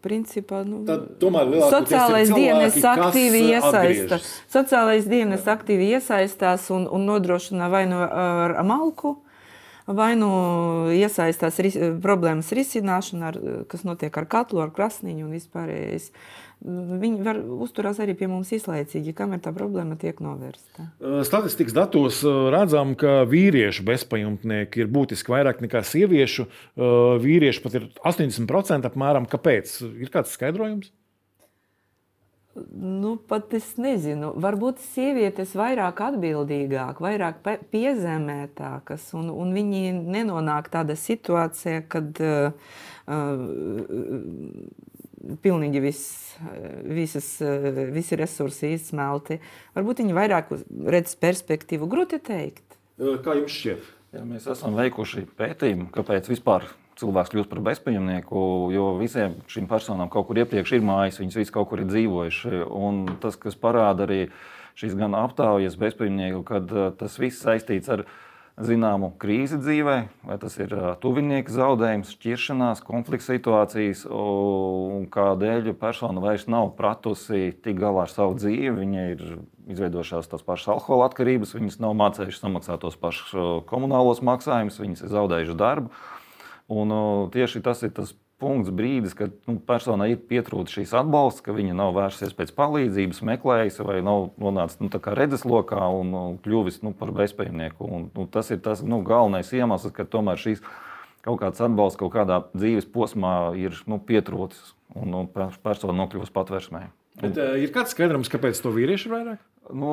principā, 0.03 0.63
nu, 0.67 0.83
Tad 0.87 1.07
tomēr 1.23 1.51
sociālais 1.71 2.31
dienas 2.31 2.79
aktīvi 2.79 3.43
iesaistās. 3.55 4.29
Sociālais 4.53 5.09
dienas 5.11 5.49
aktīvi 5.51 5.91
iesaistās 5.97 6.69
un, 6.75 6.87
un 6.87 7.07
nodrošina 7.09 7.71
vai 7.73 7.85
nu 7.91 7.99
ar 8.05 8.55
malku, 8.67 9.17
vai 9.97 10.13
nu 10.19 10.31
iesaistās 10.95 11.59
ris, 11.65 11.79
problēmas 12.03 12.53
risināšanā, 12.57 13.33
ar, 13.33 13.41
kas 13.71 13.87
notiek 13.87 14.15
ar 14.21 14.29
katlu, 14.31 14.63
ar 14.65 14.73
krasniņu 14.75 15.27
un 15.27 15.35
vispārējais. 15.37 16.11
Viņi 16.61 17.25
var 17.25 17.39
uzturās 17.41 18.03
arī 18.05 18.13
pie 18.19 18.27
mums 18.29 18.51
īslaicīgi, 18.53 19.15
kamēr 19.17 19.41
tā 19.41 19.53
problēma 19.57 19.97
tiek 20.01 20.19
novērsta. 20.21 20.91
Statistikas 21.25 21.73
datos 21.77 22.21
redzam, 22.53 22.93
ka 23.01 23.23
vīriešu 23.31 23.87
bezpajumtnieki 23.89 24.85
ir 24.85 24.91
būtiski 24.93 25.33
vairāk 25.33 25.65
nekā 25.65 25.81
sieviešu. 25.89 26.51
Vīrieši 27.25 27.65
pat 27.65 27.79
ir 27.81 27.89
80% 28.05 28.93
apmēram. 28.93 29.29
Kāpēc? 29.31 29.79
Ir 30.05 30.13
kāds 30.13 30.37
skaidrojums? 30.37 30.93
Nu, 32.75 33.15
pat 33.31 33.53
es 33.55 33.77
nezinu. 33.79 34.33
Varbūt 34.43 34.81
sievietes 34.83 35.53
vairāk 35.55 36.01
atbildīgāk, 36.03 36.99
vairāk 37.03 37.39
piezemētākas, 37.71 39.05
un, 39.19 39.31
un 39.31 39.53
viņi 39.55 39.93
nenonāk 39.95 40.67
tādā 40.73 40.97
situācijā, 40.99 41.85
kad 41.93 42.19
uh, 42.27 42.51
uh, 43.07 43.45
pilnīgi 45.45 45.85
viss, 45.85 46.35
visas, 46.91 47.31
visi 47.95 48.19
resursi 48.19 48.75
izsmelti. 48.75 49.39
Varbūt 49.79 50.03
viņi 50.03 50.17
vairāk 50.17 50.51
redz 50.91 51.15
perspektīvu. 51.23 51.87
Grūti 51.91 52.19
teikt. 52.25 52.79
Kā 52.99 53.39
jums 53.39 53.55
šķiet? 53.55 53.91
Ja 54.17 54.27
mēs 54.27 54.49
esam 54.51 54.75
veikuši 54.75 55.29
pētījumu, 55.39 55.87
kāpēc 55.95 56.27
vispār 56.33 56.67
cilvēks 57.01 57.33
kļūst 57.33 57.51
par 57.51 57.63
bezpajumnieku, 57.71 58.45
jo 58.75 58.87
visiem 59.01 59.37
šīm 59.51 59.69
personām 59.71 60.11
kaut 60.13 60.29
kur 60.29 60.41
iepriekš 60.43 60.77
ir 60.77 60.87
mājas, 60.87 61.21
viņas 61.23 61.39
visi 61.41 61.55
kaut 61.55 61.71
kur 61.73 61.83
ir 61.83 61.91
dzīvojuši. 61.91 62.65
Un 62.71 63.05
tas, 63.23 63.39
kas 63.41 63.59
parāda 63.61 64.07
arī 64.07 64.25
šīs 64.81 64.97
gan 64.99 65.17
aptaujas 65.19 65.79
bezpajumnieku, 65.81 66.43
kad 66.47 66.75
tas 67.01 67.19
viss 67.21 67.43
saistīts 67.45 67.91
ar 67.93 68.05
zināmu 68.61 69.13
krīzi 69.21 69.57
dzīvē, 69.61 69.97
vai 70.27 70.37
tas 70.41 70.57
ir 70.61 70.73
tuvinieka 71.01 71.53
zaudējums, 71.55 72.13
šķiršanās, 72.17 72.83
konflikts 72.85 73.31
situācijas, 73.31 74.05
un 74.11 75.07
kādēļ 75.13 75.73
persona 75.81 76.21
vairs 76.23 76.45
nav 76.51 76.75
pratusi 76.79 77.55
tik 77.65 77.81
galā 77.81 78.05
ar 78.05 78.13
savu 78.13 78.37
dzīvi. 78.37 78.75
Viņai 78.83 79.07
ir 79.15 79.25
izveidojušās 79.71 80.31
tās 80.33 80.45
pašas 80.45 80.75
alkohola 80.77 81.09
atkarības, 81.09 81.57
viņas 81.57 81.81
nav 81.83 81.97
mācījušās 82.01 82.45
samaksāt 82.45 82.85
tos 82.85 82.99
pašus 83.01 83.65
komunālos 83.71 84.23
maksājumus, 84.27 84.81
viņas 84.83 85.07
ir 85.07 85.15
zaudējušas 85.15 85.61
darbu. 85.61 85.95
Un, 86.71 86.93
tieši 87.35 87.63
tas 87.67 87.81
ir 87.83 87.91
tas 87.97 88.13
punkts, 88.41 88.73
brīdis, 88.73 89.15
kad 89.17 89.35
nu, 89.49 89.59
personai 89.67 90.13
ir 90.15 90.21
pietrūcis 90.31 90.79
šīs 90.79 90.95
atbalsts, 91.03 91.43
ka 91.45 91.55
viņa 91.55 91.75
nav 91.77 91.93
vērsies 91.97 92.33
pēc 92.37 92.53
palīdzības, 92.57 93.23
meklējusi 93.29 93.87
vai 93.87 93.99
nav 94.07 94.31
nonācis 94.41 94.81
nu, 94.81 94.89
redzeslokā 94.91 95.89
un, 95.99 96.15
un 96.17 96.39
kļuvis 96.45 96.81
nu, 96.87 96.95
par 96.97 97.13
bezpajumnieku. 97.17 97.85
Un, 97.85 98.07
nu, 98.17 98.27
tas 98.33 98.53
ir 98.55 98.63
tas 98.65 98.85
nu, 98.87 99.03
galvenais 99.07 99.53
iemesls, 99.57 99.93
ka 99.97 100.09
tomēr 100.09 100.41
šīs 100.41 100.63
kaut 101.27 101.43
kāds 101.43 101.61
atbalsts 101.61 102.01
kaut 102.01 102.15
kādā 102.15 102.41
dzīves 102.55 102.89
posmā 102.95 103.35
ir 103.61 103.77
nu, 103.91 104.01
pietrūcis 104.01 104.73
un, 104.97 105.13
un 105.21 105.29
persona 105.35 105.97
nokļuvusi 106.01 106.35
patvērsmē. 106.37 106.87
Bet, 107.21 107.37
uh, 107.37 107.59
ir 107.61 107.75
kāds 107.75 107.93
skaidrums, 107.93 108.31
kāpēc 108.33 108.63
to 108.63 108.73
vīrieši 108.73 109.11
ir 109.11 109.17
vairāk? 109.19 109.43
Nu, 109.77 109.93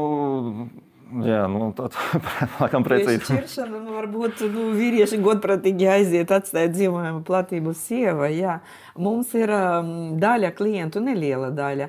Jā, 1.08 1.46
nu, 1.52 1.70
tā 1.76 1.88
ir 1.88 2.84
precīzi. 2.84 3.22
Šķiršana, 3.30 3.80
nu, 3.80 3.94
varbūt 3.96 4.42
nu, 4.52 4.66
vīrieši 4.76 5.20
godprātīgi 5.24 5.88
aiziet, 5.92 6.34
atstāt 6.36 6.74
dzīvojumu 6.76 7.22
platību 7.28 7.72
sievai. 7.78 8.34
Jā. 8.36 8.58
Mums 9.00 9.32
ir 9.38 9.54
um, 9.56 9.94
daļa 10.20 10.52
klientu, 10.58 11.04
neliela 11.04 11.54
daļa, 11.56 11.88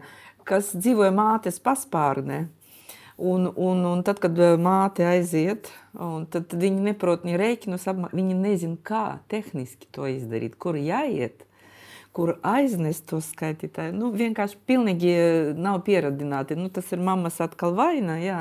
kas 0.49 0.71
dzīvoja 0.77 1.11
mātes 1.17 1.59
paspārnē. 1.65 2.45
Un, 3.19 3.49
un, 3.51 3.83
un 3.91 4.07
tad, 4.07 4.21
kad 4.23 4.39
uh, 4.39 4.55
māte 4.63 5.03
aiziet, 5.09 5.73
tad, 5.99 6.47
tad 6.53 6.55
viņi 6.63 6.93
neprot 6.93 7.27
ne 7.27 7.35
rēķinus, 7.41 7.89
viņi 8.15 8.39
nezina, 8.39 8.79
kā 8.87 9.05
tehniski 9.33 9.91
to 9.91 10.07
izdarīt, 10.13 10.55
kur 10.63 10.79
jāiet 10.79 11.43
kur 12.19 12.35
aiznest 12.43 13.05
to 13.11 13.21
skaitītāju. 13.23 13.93
Nu, 13.95 14.09
vienkārši 14.11 14.59
pilnīgi 14.67 15.13
nav 15.55 15.85
pieradināti. 15.87 16.57
Nu, 16.59 16.67
tas 16.75 16.89
ir 16.91 17.03
mammas 17.05 17.39
atkal 17.45 17.77
vaina. 17.79 18.17
Jā. 18.19 18.41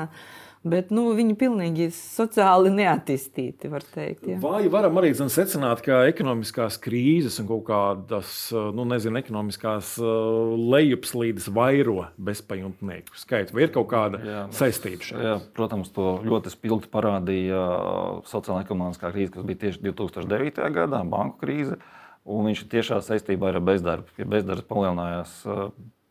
Bet 0.66 0.90
nu, 0.90 1.04
viņi 1.14 1.36
pilnīgi 1.38 1.86
sociāli 1.94 2.72
neattīstīti, 2.74 3.68
var 3.70 3.84
teikt. 3.86 4.24
Jā. 4.26 4.38
Vai 4.42 4.64
varam 4.72 4.96
arī 4.98 5.12
zin, 5.14 5.30
secināt, 5.30 5.84
ka 5.86 6.00
ekonomiskās 6.10 6.80
krīzes 6.82 7.38
un 7.42 7.46
kaut 7.50 7.62
kādas, 7.68 8.32
nu, 8.74 8.86
nezinu, 8.90 9.20
ekonomiskās 9.20 9.94
uh, 10.02 10.56
lejupslīdes 10.74 11.46
vairo 11.54 12.08
bezpajumtnieku 12.18 13.14
skaitu? 13.20 13.54
Vai 13.54 13.68
ir 13.68 13.74
kaut 13.76 13.86
kāda 13.92 14.22
jā, 14.24 14.40
saistība 14.58 15.06
šeit? 15.06 15.22
Jā, 15.28 15.36
protams, 15.54 15.92
to 15.94 16.16
ļoti 16.26 16.52
spilgti 16.56 16.90
parādīja 16.90 17.62
sociālā 18.26 18.64
ekonomiskā 18.66 19.12
krīze, 19.14 19.36
kas 19.36 19.46
bija 19.46 19.62
tieši 19.68 19.84
2009. 19.86 20.72
gadā, 20.74 21.04
banku 21.06 21.38
krīze. 21.44 21.78
Un 22.28 22.50
viņš 22.50 22.66
ir 22.66 22.72
tiešā 22.74 22.98
saistībā 23.06 23.54
ar 23.54 23.62
bezdarbu. 23.64 24.10
Ja 24.20 24.26
bezdarbs 24.28 24.66
palielinājās 24.68 25.38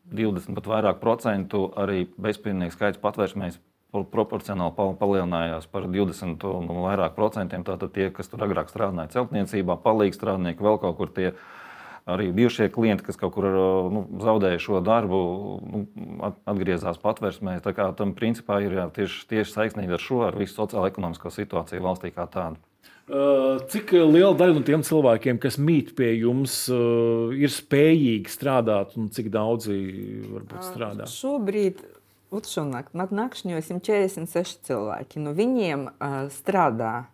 20 0.08 0.56
pat 0.56 0.68
vairāk 0.72 1.00
procentu, 1.02 1.68
arī 1.78 2.06
bezpajumtnieku 2.16 2.74
skaits 2.74 3.00
patvērsmēs 3.02 3.60
proporcionāli 3.92 4.74
palielinājās 5.00 5.68
par 5.72 5.86
20 5.88 6.44
un 6.50 6.68
vairāk 6.84 7.16
procentiem. 7.16 7.64
Tātad 7.64 7.94
tie, 7.94 8.10
kas 8.14 8.28
tur 8.28 8.44
agrāk 8.44 8.68
strādāja 8.72 9.14
celtniecībā, 9.16 9.78
palīdz 9.84 10.18
strādnieki, 10.18 10.64
vēl 10.64 10.78
kaut 10.82 10.98
kur 11.00 11.12
tie 11.14 11.32
arī 12.08 12.30
bijušie 12.32 12.70
klienti, 12.72 13.04
kas 13.04 13.18
kaut 13.20 13.34
kur 13.34 13.48
nu, 13.92 14.04
zaudēja 14.24 14.60
šo 14.64 14.80
darbu, 14.84 15.18
nu, 15.72 15.82
atgriezās 16.48 17.00
patvērsmē. 17.00 17.58
Tā 17.64 17.74
kā 17.76 17.90
tam 17.96 18.14
principā 18.16 18.62
ir 18.64 18.78
jā, 18.78 18.86
tieši, 19.00 19.26
tieši 19.32 19.56
saistība 19.56 19.96
ar 19.96 20.04
šo, 20.04 20.22
ar 20.28 20.38
visu 20.40 20.56
sociālo-ekonomisko 20.56 21.32
situāciju 21.32 21.84
valstī 21.84 22.12
kā 22.14 22.28
tādu. 22.32 22.60
Cik 23.72 23.94
liela 23.96 24.34
daļa 24.36 24.58
no 24.58 24.62
tiem 24.68 24.82
cilvēkiem, 24.84 25.38
kas 25.40 25.56
mīt 25.56 25.94
pie 25.96 26.10
jums, 26.18 26.66
ir 26.68 27.52
spējīgi 27.52 28.28
strādāt, 28.28 28.98
un 29.00 29.08
cik 29.12 29.30
daudzi 29.32 29.78
varbūt 30.28 30.66
strādā? 30.66 31.06
Šobrīd 31.08 31.80
Lūk, 32.28 32.44
šonakt 32.44 32.96
man 32.98 33.12
nakšņo 33.14 33.60
146 33.64 34.66
cilvēki. 34.68 35.22
No 35.24 35.32
viņiem 35.36 35.86
uh, 35.90 36.18
strādā. 36.34 37.08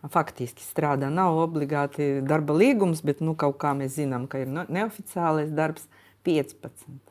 Faktiski 0.00 0.64
strādā. 0.64 1.10
Nav 1.12 1.36
obligāti 1.42 2.22
darba 2.24 2.56
līgums, 2.56 3.02
bet 3.04 3.20
nu, 3.20 3.34
kaut 3.36 3.58
kā 3.60 3.74
mēs 3.76 3.98
zinām, 3.98 4.24
ka 4.32 4.40
ir 4.40 4.48
neoficiālais 4.48 5.52
darbs 5.52 5.84
15. 6.24 7.10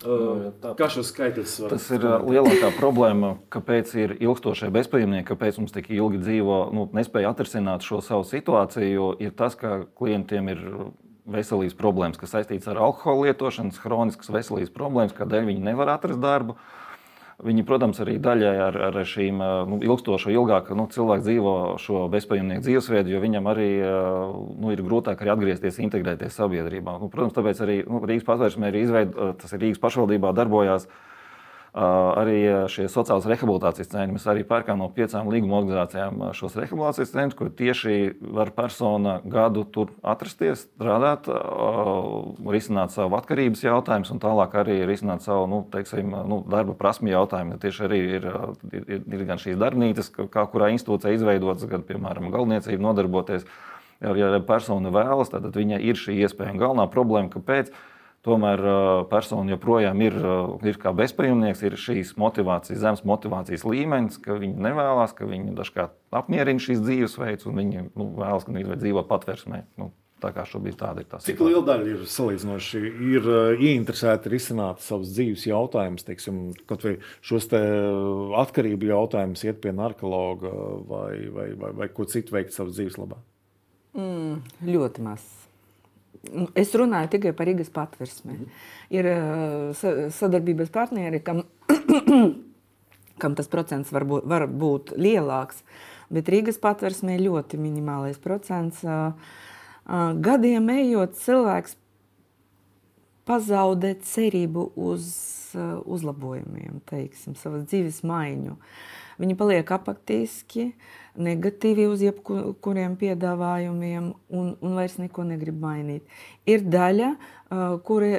Tā. 0.00 0.72
Kā 0.80 0.86
šo 0.88 1.02
skaitlis 1.04 1.58
var? 1.60 1.74
Tas 1.74 1.90
ir 1.92 2.06
lielākā 2.24 2.70
problēma, 2.78 3.34
kāpēc 3.52 3.92
ir 4.00 4.14
ilgstošie 4.16 4.70
bezpajumnieki, 4.72 5.26
kāpēc 5.28 5.58
mums 5.60 5.76
tik 5.76 5.90
ilgi 5.92 6.22
dzīvo, 6.22 6.60
nu, 6.72 6.86
nespēja 6.96 7.34
atrisināt 7.34 7.84
šo 7.84 8.00
savu 8.04 8.24
situāciju, 8.24 9.10
ir 9.20 9.34
tas, 9.36 9.58
ka 9.60 9.82
klientiem 10.00 10.48
ir 10.54 10.64
veselības 11.28 11.76
problēmas, 11.78 12.20
kas 12.20 12.34
saistītas 12.36 12.70
ar 12.72 12.80
alkohola 12.86 13.30
lietošanu, 13.30 13.74
chroniskas 13.80 14.32
veselības 14.32 14.72
problēmas, 14.74 15.16
kādēļ 15.16 15.50
viņi 15.50 15.66
nevar 15.70 15.96
atrast 15.96 16.22
darbu. 16.22 16.56
Viņi, 17.40 17.62
protams, 17.64 17.96
arī 18.04 18.18
daļai 18.20 18.56
ar, 18.60 18.74
ar 18.90 18.96
šīm 19.08 19.38
nu, 19.70 19.78
ilgstošo, 19.80 20.28
ilgāk 20.28 20.66
nu, 20.76 20.84
cilvēku 20.92 21.24
dzīvo 21.24 21.54
šo 21.80 22.02
bezpajumnieku 22.12 22.66
dzīvesveidu, 22.66 23.14
jo 23.14 23.20
viņam 23.22 23.48
arī 23.48 23.68
nu, 23.80 24.74
ir 24.74 24.82
grūtāk 24.84 25.22
arī 25.24 25.32
atgriezties, 25.32 25.80
integrēties 25.80 26.36
sabiedrībā. 26.36 26.98
Nu, 27.00 27.08
protams, 27.08 27.38
tāpēc 27.38 27.62
arī 27.64 27.78
nu, 27.88 28.02
Rīgas 28.04 28.28
patvērsmē 28.28 28.68
ir 28.68 28.82
izveidota, 28.82 29.38
tas 29.40 29.56
ir 29.56 29.64
Rīgas 29.64 29.80
pašvaldībā 29.80 30.34
darbojās 30.36 30.84
uh, 30.84 31.09
arī 31.72 32.66
šie 32.70 32.88
sociālās 32.90 33.28
rehabilitācijas 33.30 33.92
centri. 33.92 34.14
Mēs 34.16 34.26
arī 34.30 34.42
pērkām 34.46 34.80
no 34.80 34.88
piecām 34.94 35.28
līguma 35.30 35.60
organizācijām 35.60 36.32
šos 36.34 36.56
rehabilitācijas 36.58 37.12
centrus, 37.14 37.38
kur 37.38 37.50
tieši 37.54 37.96
var 38.34 38.50
persona 38.56 39.20
gadu 39.22 39.62
tur 39.70 39.92
atrasties, 40.02 40.66
strādāt, 40.66 41.28
risināt 42.50 42.94
savu 42.94 43.14
atkarības 43.20 43.62
jautājumus 43.62 44.10
un 44.10 44.22
tālāk 44.22 44.56
arī 44.64 44.80
risināt 44.88 45.22
savu 45.26 45.46
nu, 45.50 45.60
teiksim, 45.70 46.10
nu, 46.26 46.40
darba 46.50 46.74
prasmu 46.78 47.12
jautājumu. 47.12 47.60
Tieši 47.62 47.86
arī 47.86 48.00
ir, 48.18 48.26
ir, 48.74 49.04
ir 49.06 49.24
gan 49.28 49.38
šīs 49.42 49.60
darbnīcas, 49.60 50.10
kā 50.32 50.46
kurā 50.50 50.72
institūcijā 50.74 51.14
izveidotas, 51.14 51.68
gan, 51.70 51.86
piemēram, 51.86 52.32
galvniecība 52.34 52.82
nodarboties. 52.82 53.46
Ja 54.00 54.32
persona 54.48 54.88
vēlas, 54.94 55.28
tad 55.28 55.44
viņai 55.52 55.78
ir 55.84 55.98
šī 56.00 56.22
iespēja. 56.24 56.54
Un 56.54 56.60
galvenā 56.62 56.86
problēma, 56.90 57.28
kāpēc? 57.34 57.68
Tomēr 58.26 58.60
persona 59.08 59.54
joprojām 59.54 60.02
ir, 60.04 60.16
ir 60.68 60.76
kā 60.80 60.90
bezpajumnieks, 60.92 61.62
ir 61.64 61.76
šīs 61.80 62.10
motivācijas, 62.20 62.82
zemes 62.82 63.00
motivācijas 63.08 63.64
līmenis, 63.64 64.18
ka 64.20 64.36
viņi 64.36 64.60
nevēlas, 64.60 65.14
ka 65.16 65.28
viņi 65.28 65.54
dažkārt 65.56 65.96
apmierina 66.20 66.60
šīs 66.60 66.82
dzīvesveids 66.84 67.48
un 67.48 67.62
viņi 67.62 67.86
nu, 67.88 68.10
vēlas, 68.18 68.44
ka 68.44 68.52
viņi 68.52 68.76
dzīvo 68.82 69.06
patvērsmē. 69.08 69.62
Nu, 69.80 69.88
Tā 70.20 70.34
kā 70.36 70.44
šobrīd 70.44 70.76
tāda 70.76 71.00
ir 71.00 71.08
tā 71.08 71.16
situācija. 71.16 71.32
Cik 71.32 71.42
liela 71.46 71.62
daļa 71.64 71.92
ir 71.94 72.00
salīdzinoši 72.12 72.80
ir 73.14 73.28
ieinteresēti 73.56 74.32
risināt 74.32 74.82
savus 74.84 75.14
dzīves 75.14 75.46
jautājumus, 75.48 76.04
teiksim, 76.04 76.40
kaut 76.68 76.84
vai 76.84 76.94
šos 77.24 77.48
te 77.52 77.60
atkarību 78.42 78.90
jautājumus, 78.90 79.46
iet 79.48 79.62
pie 79.64 79.72
narkologa 79.76 80.52
vai, 80.90 81.14
vai, 81.32 81.48
vai, 81.56 81.72
vai 81.82 81.88
ko 81.94 82.04
citu 82.04 82.36
veikt 82.36 82.52
savas 82.56 82.76
dzīves 82.76 83.00
labā? 83.00 83.20
Mm, 83.96 84.42
ļoti 84.68 85.08
maz. 85.08 85.24
Nu, 86.30 86.46
es 86.58 86.74
runāju 86.76 87.14
tikai 87.14 87.32
par 87.36 87.48
Rīgas 87.48 87.70
patversmi. 87.72 88.32
Mm 88.32 88.38
-hmm. 88.38 88.48
Ir 88.90 89.06
uh, 89.06 90.10
sadarbības 90.12 90.70
partneri, 90.70 91.20
kam, 91.20 91.42
kam 93.22 93.34
tas 93.34 93.48
procents 93.48 93.92
var 93.92 94.04
būt, 94.04 94.26
var 94.26 94.46
būt 94.46 94.92
lielāks, 94.96 95.62
bet 96.10 96.28
Rīgas 96.28 96.58
patversmē 96.60 97.18
ļoti 97.18 97.56
minimālais 97.58 98.18
procents. 98.18 98.84
Uh, 98.84 99.12
gadiem 100.20 100.68
ejot, 100.68 101.14
cilvēks 101.14 101.76
pazaudē 103.24 103.94
cerību 104.02 104.72
uz 104.76 105.30
uzlabojumiem, 105.84 106.80
teiksim, 106.86 107.34
savas 107.34 107.64
dzīves 107.70 108.02
maiņu. 108.06 108.56
Viņi 109.20 109.36
paliek 109.36 109.70
apaktiski, 109.74 110.70
negatīvi 111.18 111.86
uz 111.90 112.02
jebkuriem 112.04 112.96
piedāvājumiem 113.00 114.10
un, 114.28 114.54
un 114.60 114.78
vairs 114.78 114.98
neko 115.00 115.24
negrib 115.26 115.58
mainīt. 115.62 116.06
Ir 116.46 116.64
daļa, 116.66 117.14
kuri 117.86 118.12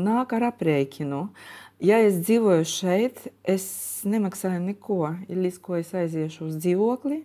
nāk 0.00 0.34
ar 0.36 0.50
aprēķinu. 0.52 1.26
Ja 1.84 1.98
es 2.04 2.20
dzīvoju 2.22 2.64
šeit, 2.68 3.26
es 3.42 3.66
nemaksāju 4.08 4.62
neko, 4.70 5.00
līdz 5.28 5.60
ko 5.64 5.78
es 5.80 5.90
aiziešu 5.96 6.48
uz 6.48 6.56
dzīvokli. 6.62 7.24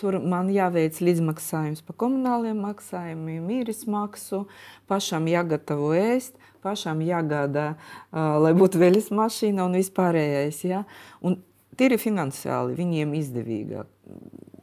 Tur 0.00 0.16
man 0.24 0.48
jāveic 0.48 0.96
līdzmaksājums 1.04 1.82
par 1.84 1.96
komunāliem 2.00 2.62
maksājumiem, 2.64 3.50
īres 3.58 3.82
maksu, 3.90 4.46
pašam 4.88 5.26
jāgatavo 5.28 5.90
ēst, 5.92 6.38
pašam 6.64 7.02
jāgādā, 7.04 7.74
lai 8.14 8.54
būtu 8.56 8.80
veļas 8.80 9.10
mašīna 9.12 9.66
un 9.66 9.76
vispārējais. 9.76 10.62
Ja? 10.70 10.86
Un 11.20 11.36
tīri 11.76 12.00
finansiāli 12.00 12.78
viņiem 12.78 13.12
izdevīgāk. 13.20 13.90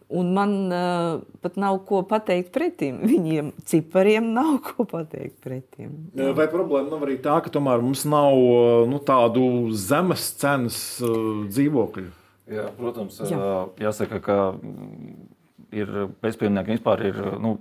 Un 0.08 0.30
man 0.32 0.52
uh, 0.72 1.18
pat 1.44 1.58
nav 1.60 1.82
ko 1.88 2.00
pateikt 2.08 2.54
pretim. 2.56 3.02
Viņiem 3.12 3.52
cipariem 3.68 4.30
nav 4.36 4.60
ko 4.70 4.88
pateikt 4.88 5.42
pretim. 5.44 5.98
Vai 6.16 6.48
problēma 6.52 6.94
nav 6.94 7.04
arī 7.08 7.18
tā, 7.24 7.40
ka 7.44 7.52
tomēr 7.54 7.84
mums 7.84 8.06
nav 8.08 8.38
nu, 8.88 9.02
tādu 9.04 9.50
zemes 9.76 10.30
cenas 10.40 10.80
uh, 11.04 11.44
dzīvokļu? 11.50 12.14
Jā, 12.48 12.70
protams, 12.78 13.18
Jā. 13.28 13.68
jāsaka, 13.84 14.22
ka 14.24 14.36
ir 15.76 15.90
bezpajumtniekiem 16.24 16.78
vispār 16.78 17.02
ir 17.10 17.18
nu, 17.44 17.58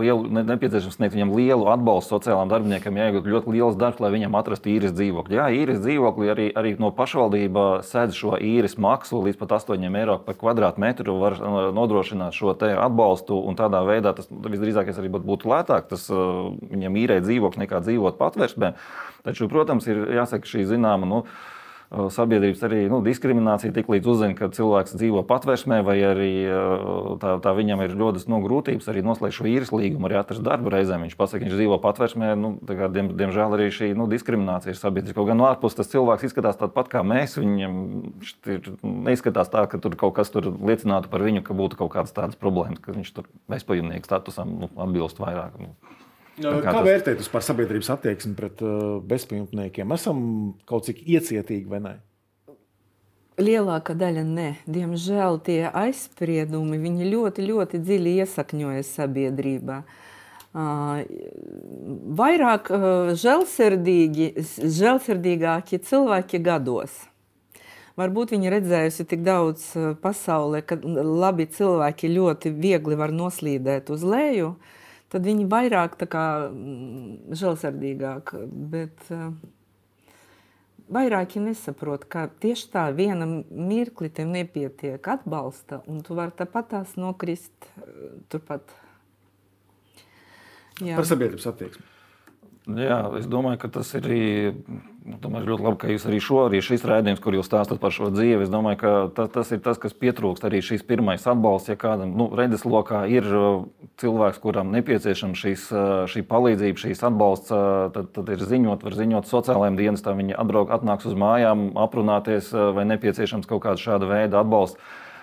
lielu, 0.00 0.24
nepieciešams 0.48 0.96
sniegt 0.96 1.14
viņam 1.16 1.34
lielu 1.36 1.66
atbalstu 1.72 2.16
sociālām 2.16 2.48
darbiniekam, 2.48 2.96
jāiegūt 2.96 3.28
ļoti 3.28 3.52
liels 3.52 3.76
darbs, 3.80 4.00
lai 4.00 4.12
viņam 4.14 4.36
atrastu 4.38 4.72
īres 4.72 4.94
dzīvokli. 4.96 5.36
Jā, 5.36 5.48
īres 5.52 5.82
dzīvokli 5.84 6.32
arī, 6.32 6.48
arī 6.56 6.74
no 6.80 6.92
pašvaldība 6.96 7.66
sēdz 7.88 8.16
šo 8.16 8.38
īres 8.40 8.78
maksu 8.80 9.20
līdz 9.26 9.40
pat 9.42 9.56
8 9.60 10.00
eiro 10.00 10.18
par 10.24 10.38
kvadrātmetru, 10.40 11.18
var 11.20 11.38
nodrošināt 11.76 12.36
šo 12.36 12.56
atbalstu, 12.56 13.36
un 13.36 13.58
tādā 13.58 13.84
veidā 13.88 14.14
tas 14.16 14.30
visdrīzāk 14.32 14.92
arī 14.94 15.12
būtu 15.12 15.52
lētāk 15.52 15.90
tas, 15.92 16.08
viņam 16.08 17.00
īrēt 17.04 17.26
dzīvokli 17.28 17.66
nekā 17.66 17.82
dzīvot 17.84 18.20
patversmē. 18.20 18.74
Taču, 19.26 19.46
protams, 19.52 19.86
ir 19.86 20.06
jāsaka 20.16 20.48
šī 20.48 20.64
zināma. 20.72 21.06
Nu, 21.06 21.24
sabiedrības 21.92 22.62
arī 22.66 22.84
nu, 22.90 23.00
diskriminācija 23.04 23.72
tik 23.76 23.90
līdz 23.92 24.08
uzzina, 24.08 24.36
ka 24.38 24.48
cilvēks 24.54 24.94
dzīvo 24.96 25.22
patvērsmē, 25.28 25.80
vai 25.84 25.96
arī 26.06 26.30
tā, 27.20 27.34
tā 27.44 27.52
viņam 27.56 27.82
ir 27.84 27.94
ļoti 28.00 28.24
nu, 28.32 28.40
grūtības 28.44 28.88
arī 28.88 29.02
noslēgt 29.04 29.36
šo 29.36 29.48
īres 29.50 29.72
līgumu, 29.74 30.08
arī 30.08 30.18
atrast 30.20 30.44
darbu 30.46 30.72
reizēm. 30.72 31.04
Viņš 31.06 31.16
pasakā, 31.18 31.42
ka 31.42 31.48
viņš 31.48 31.58
dzīvo 31.58 31.78
patvērsmē. 31.84 32.32
Nu, 32.40 32.54
kā, 32.68 32.88
diem, 32.92 33.12
diemžēl 33.18 33.56
arī 33.58 33.68
šī 33.74 33.92
nu, 33.98 34.08
diskriminācija 34.10 34.72
ir 34.72 34.80
sabiedriska. 34.80 35.18
Kaut 35.20 35.30
gan 35.30 35.40
no 35.42 35.48
ārpuses 35.50 35.80
tas 35.80 35.92
cilvēks 35.92 36.28
izskatās 36.30 36.60
tāpat 36.60 36.92
kā 36.92 37.04
mēs. 37.06 37.36
Viņam 37.40 37.80
ir, 38.56 38.72
neizskatās 38.82 39.52
tā, 39.52 39.66
ka 39.68 39.80
tur 39.82 39.98
kaut 40.00 40.16
kas 40.20 40.32
tur 40.32 40.48
liecinātu 40.52 41.12
par 41.12 41.24
viņu, 41.26 41.44
ka 41.46 41.56
būtu 41.58 41.80
kaut 41.82 41.92
kādas 41.96 42.16
tādas 42.16 42.40
problēmas, 42.40 42.80
ka 42.84 42.96
viņš 42.96 43.12
tur 43.16 43.28
bezpajumnieku 43.52 44.08
statusam 44.08 44.56
nu, 44.64 44.72
atbilst 44.80 45.20
vairāk. 45.22 45.60
Nu. 45.60 45.74
Kā, 46.40 46.48
kā 46.64 46.72
tas... 46.72 46.86
vērtēt 46.86 47.18
vispār 47.20 47.42
sabiedrības 47.44 47.90
attieksmi 47.92 48.32
pret 48.38 48.62
uh, 48.64 49.02
bezpajumtniekiem? 49.04 49.92
Esam 49.92 50.18
kaut 50.68 50.86
cik 50.88 51.02
iecietīgi 51.04 51.68
vai 51.68 51.80
ne? 51.84 51.92
Lielākā 53.42 53.94
daļa 53.98 54.22
nē. 54.28 54.54
Diemžēl 54.70 55.40
tie 55.44 55.68
aizspriedumi 55.68 56.78
ļoti, 57.10 57.40
ļoti 57.48 57.78
dziļi 57.84 58.10
iesakņojas 58.24 58.88
sabiedrībā. 58.96 59.78
Uh, 60.52 61.00
vairāk 62.16 62.70
uh, 62.72 63.12
žēlsirdīgāki 63.16 65.78
cilvēki 65.88 66.38
gados. 66.44 66.92
Varbūt 67.96 68.30
viņi 68.32 68.50
redzējusi 68.52 69.04
tik 69.08 69.20
daudz 69.24 69.76
uh, 69.76 69.82
pasaulē, 70.00 70.62
ka 70.64 70.76
labi 70.80 71.46
cilvēki 71.48 72.08
ļoti 72.16 72.50
viegli 72.56 72.94
var 72.96 73.10
noslīdēt 73.12 73.90
uz 73.92 74.02
leju. 74.04 74.56
Uh, 74.56 74.81
tad 75.12 75.26
viņi 75.28 75.48
vairāk 75.50 75.98
tā 76.00 76.08
kā 76.10 76.26
mm, 76.48 77.34
žēlsirdīgāk, 77.38 78.34
bet 78.72 79.10
uh, 79.12 79.30
vairāki 80.92 81.42
nesaprot, 81.44 82.06
ka 82.08 82.26
tieši 82.42 82.70
tā 82.72 82.86
viena 82.96 83.28
mirkli 83.28 84.10
tev 84.12 84.30
nepietiek 84.32 85.12
atbalsta, 85.14 85.82
un 85.90 86.00
tu 86.04 86.16
vari 86.18 86.34
tāpat 86.38 86.72
tās 86.76 86.96
nokrist 87.00 87.52
uh, 87.76 88.14
turpat. 88.32 88.72
Jā. 90.80 90.96
Par 90.96 91.06
sabiedrības 91.06 91.50
attieksmi. 91.52 91.84
Jā, 92.62 92.98
es 93.18 93.24
domāju, 93.26 93.58
ka 93.58 93.68
tas 93.74 93.88
ir 93.98 94.04
arī 94.06 94.26
nu, 95.02 95.16
domāju, 95.18 95.48
ļoti 95.50 95.64
labi, 95.66 95.78
ka 95.82 95.88
jūs 95.90 96.04
arī 96.06 96.18
šo, 96.22 96.36
arī 96.46 96.60
šis 96.62 96.84
rādījums, 96.86 97.18
kur 97.22 97.34
jūs 97.34 97.48
stāstat 97.48 97.80
par 97.82 97.90
šo 97.90 98.06
dzīvi, 98.14 98.44
es 98.44 98.52
domāju, 98.52 98.78
ka 98.78 98.92
ta, 99.16 99.26
tas 99.34 99.50
ir 99.50 99.58
tas, 99.64 99.80
kas 99.82 99.96
pietrūkst. 99.98 100.46
Arī 100.46 100.60
šis 100.62 100.84
pirmais 100.86 101.26
atbalsts, 101.26 101.72
ja 101.72 101.76
kādam 101.80 102.14
nu, 102.14 102.28
redzeslokā 102.38 103.02
ir 103.10 103.26
uh, 103.26 103.64
cilvēks, 103.98 104.38
kuram 104.44 104.70
nepieciešama 104.76 105.38
šīs, 105.42 105.66
uh, 105.74 105.90
šī 106.12 106.22
palīdzība, 106.30 106.84
šīs 106.84 107.02
atbalsts, 107.10 107.50
uh, 107.50 107.90
tad, 107.96 108.12
tad 108.14 108.30
ir 108.30 108.46
ziņot, 108.46 108.86
var 108.86 108.98
ziņot 109.00 109.30
sociālajiem 109.32 109.82
dienestam, 109.82 110.22
viņi 110.22 110.38
atbrauc, 110.38 110.70
atnāks 110.78 111.10
uz 111.10 111.18
mājām, 111.18 111.72
aprunāties, 111.82 112.54
vai 112.54 112.86
nepieciešams 112.94 113.50
kaut 113.50 113.66
kāda 113.66 113.82
šāda 113.82 114.06
veida 114.06 114.38
atbalsts. 114.44 114.78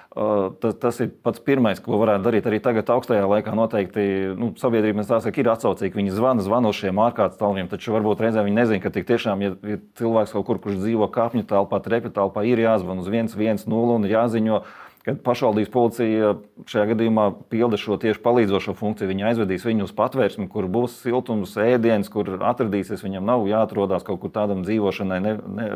Tas, 0.10 0.74
tas 0.82 0.98
ir 1.04 1.12
pats 1.22 1.42
pirmais, 1.46 1.78
ko 1.86 2.00
varētu 2.02 2.24
darīt 2.26 2.48
arī 2.50 2.58
tagad, 2.66 2.88
augstajā 2.90 3.28
laikā. 3.30 3.54
Noteikti 3.54 4.04
nu, 4.34 4.50
sabiedrība 4.58 5.06
saka, 5.06 5.36
ir 5.38 5.52
atsaucīga. 5.54 6.00
Viņi 6.00 6.16
zvana, 6.18 6.42
zvana 6.42 6.72
uz 6.74 6.80
šiem 6.82 6.98
ārkārtas 7.04 7.38
tālruņiem, 7.38 7.70
taču 7.70 7.94
varbūt 7.94 8.24
reizē 8.26 8.42
viņi 8.48 8.58
nezina, 8.58 8.82
ka 8.82 8.90
tiešām, 8.90 9.46
ja, 9.46 9.54
ja 9.70 9.78
cilvēks 10.02 10.34
kaut 10.34 10.48
kur, 10.48 10.62
kurš 10.64 10.82
dzīvo 10.82 11.12
kāpņu 11.14 11.46
telpā, 11.52 11.78
trepi 11.86 12.10
telpā, 12.16 12.42
ir 12.50 12.64
jāzvan 12.66 13.04
uz 13.04 13.12
110 13.14 13.70
un 13.70 14.10
ir 14.10 14.16
jāziņo. 14.18 14.64
Kad 15.06 15.22
pašvaldības 15.24 15.72
policija 15.72 16.34
šajā 16.68 16.90
gadījumā 16.90 17.30
pilda 17.50 17.78
šo 17.80 17.96
tieši 18.02 18.20
palīdzošo 18.26 18.74
funkciju, 18.82 19.08
viņi 19.14 19.30
aizvedīs 19.30 19.64
viņu 19.64 19.88
uz 19.88 19.94
patvērsmi, 19.96 20.50
kur 20.52 20.68
būs 20.70 20.98
siltums, 21.06 21.54
ēdiens, 21.56 22.10
kur 22.12 22.34
atradīsies. 22.36 23.06
Viņam 23.06 23.30
nav 23.30 23.46
jāatrodas 23.48 24.04
kaut 24.06 24.20
kur 24.26 24.34
tādam 24.36 24.66
dzīvošanai 24.68 25.22
ne, 25.24 25.34
ne, 25.56 25.70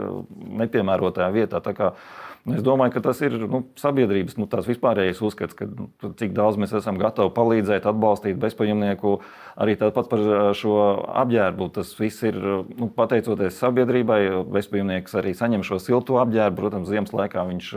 nepiemērotajā 0.66 1.32
vietā. 1.38 1.64
Tā 1.64 1.72
kā, 1.78 1.94
Es 2.44 2.60
domāju, 2.60 2.92
ka 2.98 3.02
tas 3.06 3.22
ir 3.24 3.38
nu, 3.48 3.62
sabiedrības 3.80 4.36
nu, 4.36 4.50
vispārējais 4.52 5.22
uzskats, 5.24 5.56
ka 5.56 5.64
nu, 5.64 5.86
cik 6.20 6.34
daudz 6.36 6.58
mēs 6.60 6.74
esam 6.76 6.98
gatavi 7.00 7.32
palīdzēt, 7.32 7.88
atbalstīt 7.88 8.36
bezpajumnieku. 8.42 9.14
Arī 9.64 9.78
tāpat 9.80 10.10
par 10.12 10.24
šo 10.60 10.74
apģērbu. 11.24 11.70
Tas 11.78 11.94
viss 11.96 12.26
ir 12.28 12.36
nu, 12.36 12.90
pateicoties 12.92 13.62
sabiedrībai. 13.64 14.20
Bezpajumnieks 14.58 15.16
arī 15.22 15.32
saņem 15.40 15.64
šo 15.64 15.80
silto 15.80 16.20
apģērbu. 16.20 16.60
Protams, 16.60 16.92
ziemas 16.92 17.16
laikā 17.16 17.48
viņš 17.48 17.72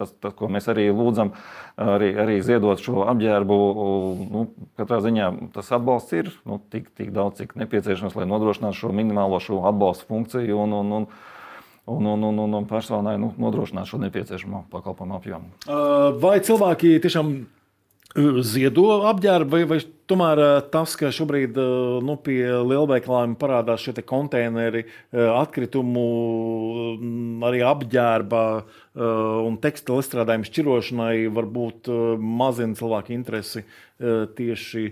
tas, 0.00 0.10
tas 0.18 0.34
ko 0.34 0.50
mēs 0.50 0.66
arī 0.74 0.88
lūdzam, 0.90 1.30
arī, 1.78 2.10
arī 2.18 2.40
ziedot 2.42 2.82
šo 2.82 3.06
apģērbu. 3.14 3.62
Nu, 4.26 4.46
katrā 4.80 4.98
ziņā 5.06 5.32
tas 5.54 5.70
atbalsts 5.78 6.18
ir 6.18 6.34
nu, 6.42 6.58
tik, 6.74 6.90
tik 6.98 7.14
daudz, 7.14 7.44
cik 7.44 7.54
nepieciešams, 7.62 8.18
lai 8.18 8.26
nodrošinātu 8.26 8.82
šo 8.82 8.96
minimālo 8.96 9.38
šo 9.38 9.62
atbalstu 9.70 10.10
funkciju. 10.10 10.64
Un, 10.66 10.80
un, 10.82 10.96
un, 10.98 11.12
un, 11.86 12.10
un, 12.12 12.26
un, 12.28 12.42
un, 12.54 12.66
personai 12.68 13.16
nu, 13.20 13.32
nodrošināt 13.40 13.88
šo 13.88 14.02
nepieciešamo 14.02 14.66
pakalpojumu 14.72 15.16
apjomu. 15.20 15.54
Vai 16.20 16.36
cilvēki 16.44 16.98
tiešām 17.04 17.32
ziedo 18.42 18.86
apģērbu, 19.06 19.50
vai, 19.54 19.64
vai 19.70 19.78
tomēr 20.10 20.40
tas, 20.72 20.96
ka 20.98 21.12
šobrīd 21.14 21.54
nu, 22.02 22.16
pie 22.18 22.42
lielveikaliem 22.42 23.36
parādās 23.38 23.84
šie 23.84 24.02
konteineri, 24.02 24.82
atkritumu, 25.14 26.06
arī 27.46 27.62
apģērba 27.66 28.42
un 29.46 29.60
tekstilu 29.62 30.02
izstrādājumu 30.02 30.48
šķirošanai, 30.50 31.14
varbūt 31.36 31.92
mazina 32.18 32.74
cilvēku 32.80 33.14
interesi 33.14 33.62
tieši 34.00 34.86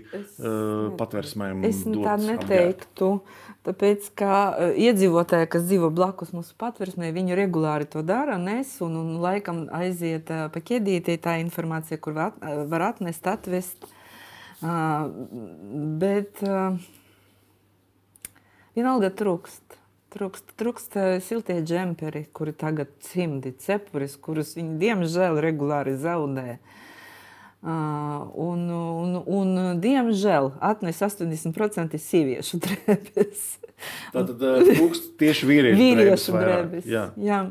patversmēm? 0.99 1.67
Es 1.67 1.83
tādu 1.83 2.31
neteiktu. 2.31 3.13
Apģērbu. 3.19 3.48
Tāpēc, 3.67 4.07
ka 4.17 4.33
uh, 4.49 4.71
iedzīvotāji, 4.79 5.49
kas 5.51 5.65
dzīvo 5.67 5.89
blakus 5.95 6.31
mūsu 6.35 6.55
patversmē, 6.59 7.11
viņi 7.15 7.37
regulāri 7.37 7.87
to 7.91 8.03
dara, 8.07 8.37
nes 8.39 8.71
un, 8.85 8.95
un 9.01 9.17
laikam 9.23 9.65
aiziet 9.75 10.31
uh, 10.31 10.47
pa 10.53 10.63
ķēdītī 10.63 11.17
tā 11.21 11.37
informācija, 11.43 11.99
kur 11.99 12.15
var, 12.17 12.37
var 12.71 12.89
atnest, 12.93 13.27
atvest. 13.27 13.89
Bet 14.59 16.41
vienalga 18.75 19.07
trūkst. 19.21 19.77
Trūkst, 20.09 20.51
trūkst 20.59 20.97
siltie 21.23 21.59
džemperi, 21.61 22.25
kuri 22.33 22.51
tagad 22.57 22.89
cimdi 23.05 23.53
cepuris, 23.61 24.17
kurus 24.19 24.55
viņi 24.57 24.75
diemžēl 24.81 25.39
regulāri 25.45 25.93
zaudē. 26.01 26.57
Uh, 26.57 26.88
un, 27.63 28.59
un, 28.71 29.15
un, 29.25 29.55
diemžēl 29.83 30.53
atnes 30.63 31.01
80% 31.03 31.99
sieviešu 31.99 32.59
drēbes. 32.65 33.47
Tātad 34.13 34.37
trūkst 34.39 35.15
tieši 35.19 35.49
vīriešu, 35.49 35.81
vīriešu 35.81 36.37
drēbes. 36.37 36.87
Jā. 36.87 37.09
Jā. 37.19 37.43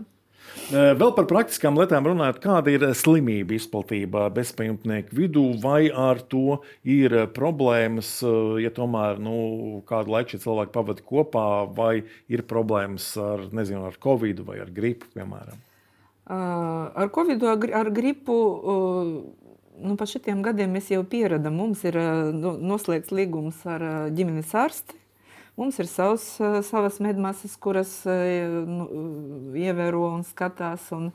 Vēl 0.68 1.12
par 1.16 1.25
praktiskām 1.29 1.79
lietām 1.81 2.05
runājot, 2.05 2.40
kāda 2.44 2.73
ir 2.73 2.83
slimība 2.97 3.55
izplatība 3.57 4.27
bezpajumtnieku 4.37 5.16
vidū, 5.16 5.44
vai 5.62 5.88
ar 5.88 6.21
to 6.21 6.59
ir 6.85 7.14
problēmas, 7.37 8.18
ja 8.61 8.73
tomēr 8.75 9.21
nu, 9.23 9.38
kādu 9.88 10.12
laiku 10.12 10.35
šie 10.35 10.42
cilvēki 10.44 10.75
pavada 10.75 11.07
kopā, 11.09 11.47
vai 11.73 11.94
ir 12.29 12.44
problēmas 12.49 13.14
ar, 13.23 13.47
nezinu, 13.55 13.87
ar 13.88 13.97
covid 14.03 14.44
vai 14.44 14.61
ar 14.64 14.73
gripu, 14.75 15.09
piemēram? 15.16 15.64
Ar 16.29 17.09
covid, 17.16 17.44
ar 17.73 17.88
gripu. 17.88 18.35
Nu, 19.79 19.95
pa 19.99 20.09
šitiem 20.11 20.41
gadiem 20.43 20.73
mēs 20.75 20.88
jau 20.91 21.05
pieradām. 21.07 21.55
Mums 21.55 21.85
ir 21.87 21.99
noslēgts 22.35 23.14
līgums 23.14 23.61
ar 23.69 23.85
ģimenes 24.14 24.55
ārsti, 24.59 24.99
Mums 25.59 25.79
ir 25.83 25.88
savs, 25.91 26.41
eh, 26.41 26.62
savas 26.62 27.01
medmasas, 27.03 27.57
kuras 27.59 27.91
eh, 28.07 28.47
nu, 28.47 28.85
ievēro 29.59 30.05
un 30.12 30.21
skatās. 30.23 30.85
Un, 30.95 31.09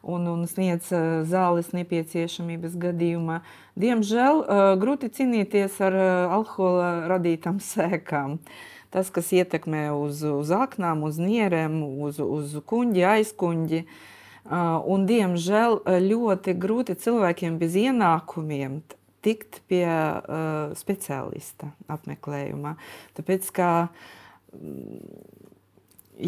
un, 0.00 0.24
un 0.30 0.46
sniedz 0.48 0.88
eh, 0.96 1.20
zāles 1.28 1.68
nepieciešamības 1.76 2.78
gadījumā. 2.80 3.42
Diemžēl 3.76 4.40
grūti 4.80 5.10
cīnīties 5.18 5.76
ar 5.84 5.98
alkohola 6.32 7.10
radītām 7.12 7.60
sēkām. 7.72 8.38
Tas, 8.88 9.12
kas 9.12 9.28
ietekmē 9.36 9.90
uz, 9.92 10.24
uz 10.24 10.54
aknām, 10.54 11.04
uz 11.04 11.20
nierēm, 11.20 11.82
uz, 12.08 12.22
uz 12.24 12.56
kuģi, 12.64 13.04
aizkuģi. 13.18 13.84
Un, 14.44 15.06
diemžēl 15.08 15.78
ļoti 16.04 16.52
grūti 16.60 16.98
cilvēkiem 17.00 17.56
bez 17.60 17.78
ienākumiem 17.80 18.82
tikt 19.24 19.62
pie 19.70 19.86
uh, 19.88 20.74
speciālista 20.76 21.70
apmeklējumā. 21.88 22.74
Tāpēc, 23.16 23.46
ka, 23.56 23.68
mm, 24.52 24.98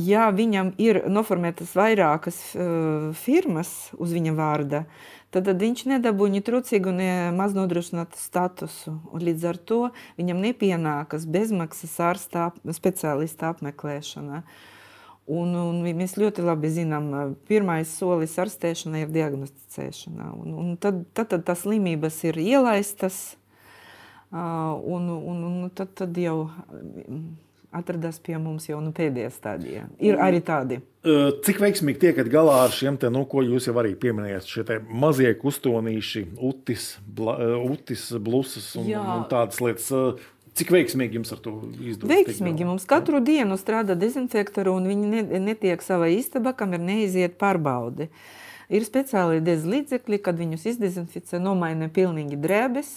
ja 0.08 0.30
viņam 0.32 0.72
ir 0.80 1.02
noformētas 1.12 1.74
vairākas 1.76 2.38
uh, 2.56 3.10
firmas 3.20 3.90
uz 4.00 4.14
viņa 4.16 4.32
vārda, 4.38 4.86
tad, 5.28 5.50
tad 5.50 5.60
viņš 5.60 5.84
nedabūja 5.92 6.38
ne 6.38 6.42
trūcīgu, 6.46 6.94
ne 6.96 7.10
maz 7.36 7.52
nodrošinātu 7.58 8.16
statusu. 8.16 8.94
Un 9.12 9.26
līdz 9.28 9.44
ar 9.52 9.60
to 9.60 9.82
viņam 10.16 10.40
nepienākas 10.46 11.28
bezmaksas 11.28 11.98
ārsta 12.00 12.48
speciālista 12.80 13.52
apmeklēšana. 13.52 14.40
Uh, 14.40 14.72
Un, 15.26 15.56
un 15.58 15.80
mēs 15.98 16.14
ļoti 16.20 16.44
labi 16.46 16.68
zinām, 16.70 17.08
ka 17.10 17.22
pirmais 17.50 17.90
solis 17.98 18.36
ārstēšanai 18.38 19.00
ir 19.02 19.14
diagnosticēšana. 19.14 20.28
Un, 20.38 20.52
un 20.54 20.76
tad, 20.78 21.00
tad, 21.18 21.32
tad 21.32 21.42
tās 21.48 21.64
slimības 21.64 22.20
ir 22.28 22.38
ielaistas, 22.38 23.34
un, 24.30 25.10
un, 25.10 25.42
un 25.48 25.72
tad, 25.74 25.90
tad 25.98 26.14
jau 26.22 26.44
atradās 27.76 28.20
pie 28.22 28.36
mums 28.40 28.68
jau 28.68 28.78
nu, 28.82 28.92
pēdējā 28.94 29.32
stadijā. 29.34 29.86
Ir 30.02 30.20
arī 30.22 30.40
tādi. 30.44 30.78
Cik 31.46 31.58
veiksmīgi 31.62 32.00
tiekat 32.06 32.30
galā 32.30 32.60
ar 32.64 32.74
šiem, 32.74 32.96
te, 33.00 33.10
nu, 33.12 33.24
ko 33.30 33.42
jūs 33.44 33.68
jau 33.68 33.76
arī 33.82 33.94
pieminējāt, 33.98 34.48
šie 34.50 34.78
mazie 34.86 35.32
kustonīši, 35.38 36.24
utis, 36.48 36.88
bla, 37.18 37.36
utis 37.66 38.08
blusas 38.22 38.72
un, 38.78 38.88
Jā. 38.90 39.02
un 39.16 39.26
tādas 39.30 39.62
lietas. 39.62 39.90
Cik 40.56 40.70
veiksmīgi 40.72 41.18
jums 41.18 41.34
ar 41.34 41.40
to 41.44 41.52
izdodas? 41.84 42.08
Veiksmīgi 42.14 42.64
mums 42.64 42.86
katru 42.88 43.20
dienu 43.24 43.58
strādā 43.60 43.96
dezinfektori, 43.98 44.72
un 44.72 44.88
viņi 44.88 45.10
ne, 45.10 45.40
netiek 45.50 45.82
savā 45.84 46.08
istabā, 46.14 46.54
kam 46.56 46.72
ir 46.72 46.80
neiziet 46.80 47.36
pārbaudi. 47.40 48.08
Ir 48.72 48.86
speciāli 48.86 49.42
dezlīdzekļi, 49.44 50.18
kad 50.24 50.40
viņus 50.40 50.64
izdezinficē, 50.72 51.38
nomaina 51.42 51.90
pilnīgi 51.92 52.38
drēbes, 52.40 52.88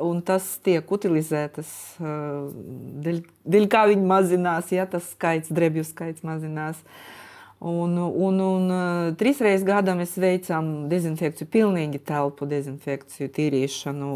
un 0.00 0.22
tas 0.26 0.46
tiek 0.64 0.86
utilizētas, 0.94 1.68
dēļ, 2.00 3.66
kā 3.70 3.84
viņi 3.90 4.06
mazinās, 4.06 4.70
ja 4.72 4.86
tas 4.90 5.10
skaits, 5.12 5.52
drēbju 5.52 5.84
skaits 5.90 6.24
mazinās. 6.26 6.80
Un, 7.60 7.98
un, 8.00 8.38
un 8.40 8.70
trīs 9.20 9.40
reizes 9.44 9.66
gadā 9.68 9.92
mēs 9.98 10.14
veicām 10.16 10.88
dezinfekciju, 10.88 11.48
pilnīgi 11.52 12.00
telpu 12.08 12.48
dezinfekciju, 12.48 13.28
tīrīšanu, 13.36 14.12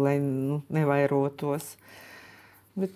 lai 0.00 0.14
nu, 0.24 0.62
nevairotos. 0.72 1.74
Bet, 2.80 2.94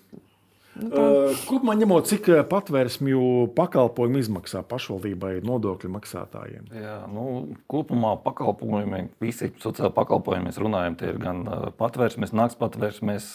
nu, 0.78 0.88
tā... 0.92 1.02
Kopumā 1.48 1.74
ņemot, 1.78 2.06
cik 2.08 2.28
patvērsmju 2.50 3.20
pakalpojumu 3.56 4.20
izmaksā 4.22 4.62
pašvaldībai 4.68 5.34
nodokļu 5.44 5.90
maksātājiem? 5.92 6.70
Jā, 6.76 6.96
nu, 7.12 7.26
kopumā 7.70 8.14
pakalpojumi, 8.24 9.04
visi 9.22 9.50
sociāli 9.62 9.92
pakalpojumi, 9.96 10.48
mēs 10.48 10.60
runājam, 10.62 10.96
tie 11.00 11.12
ir 11.12 11.20
gan 11.22 11.44
patvērsmes, 11.80 12.34
nakts 12.36 12.58
patvērsmes, 12.60 13.30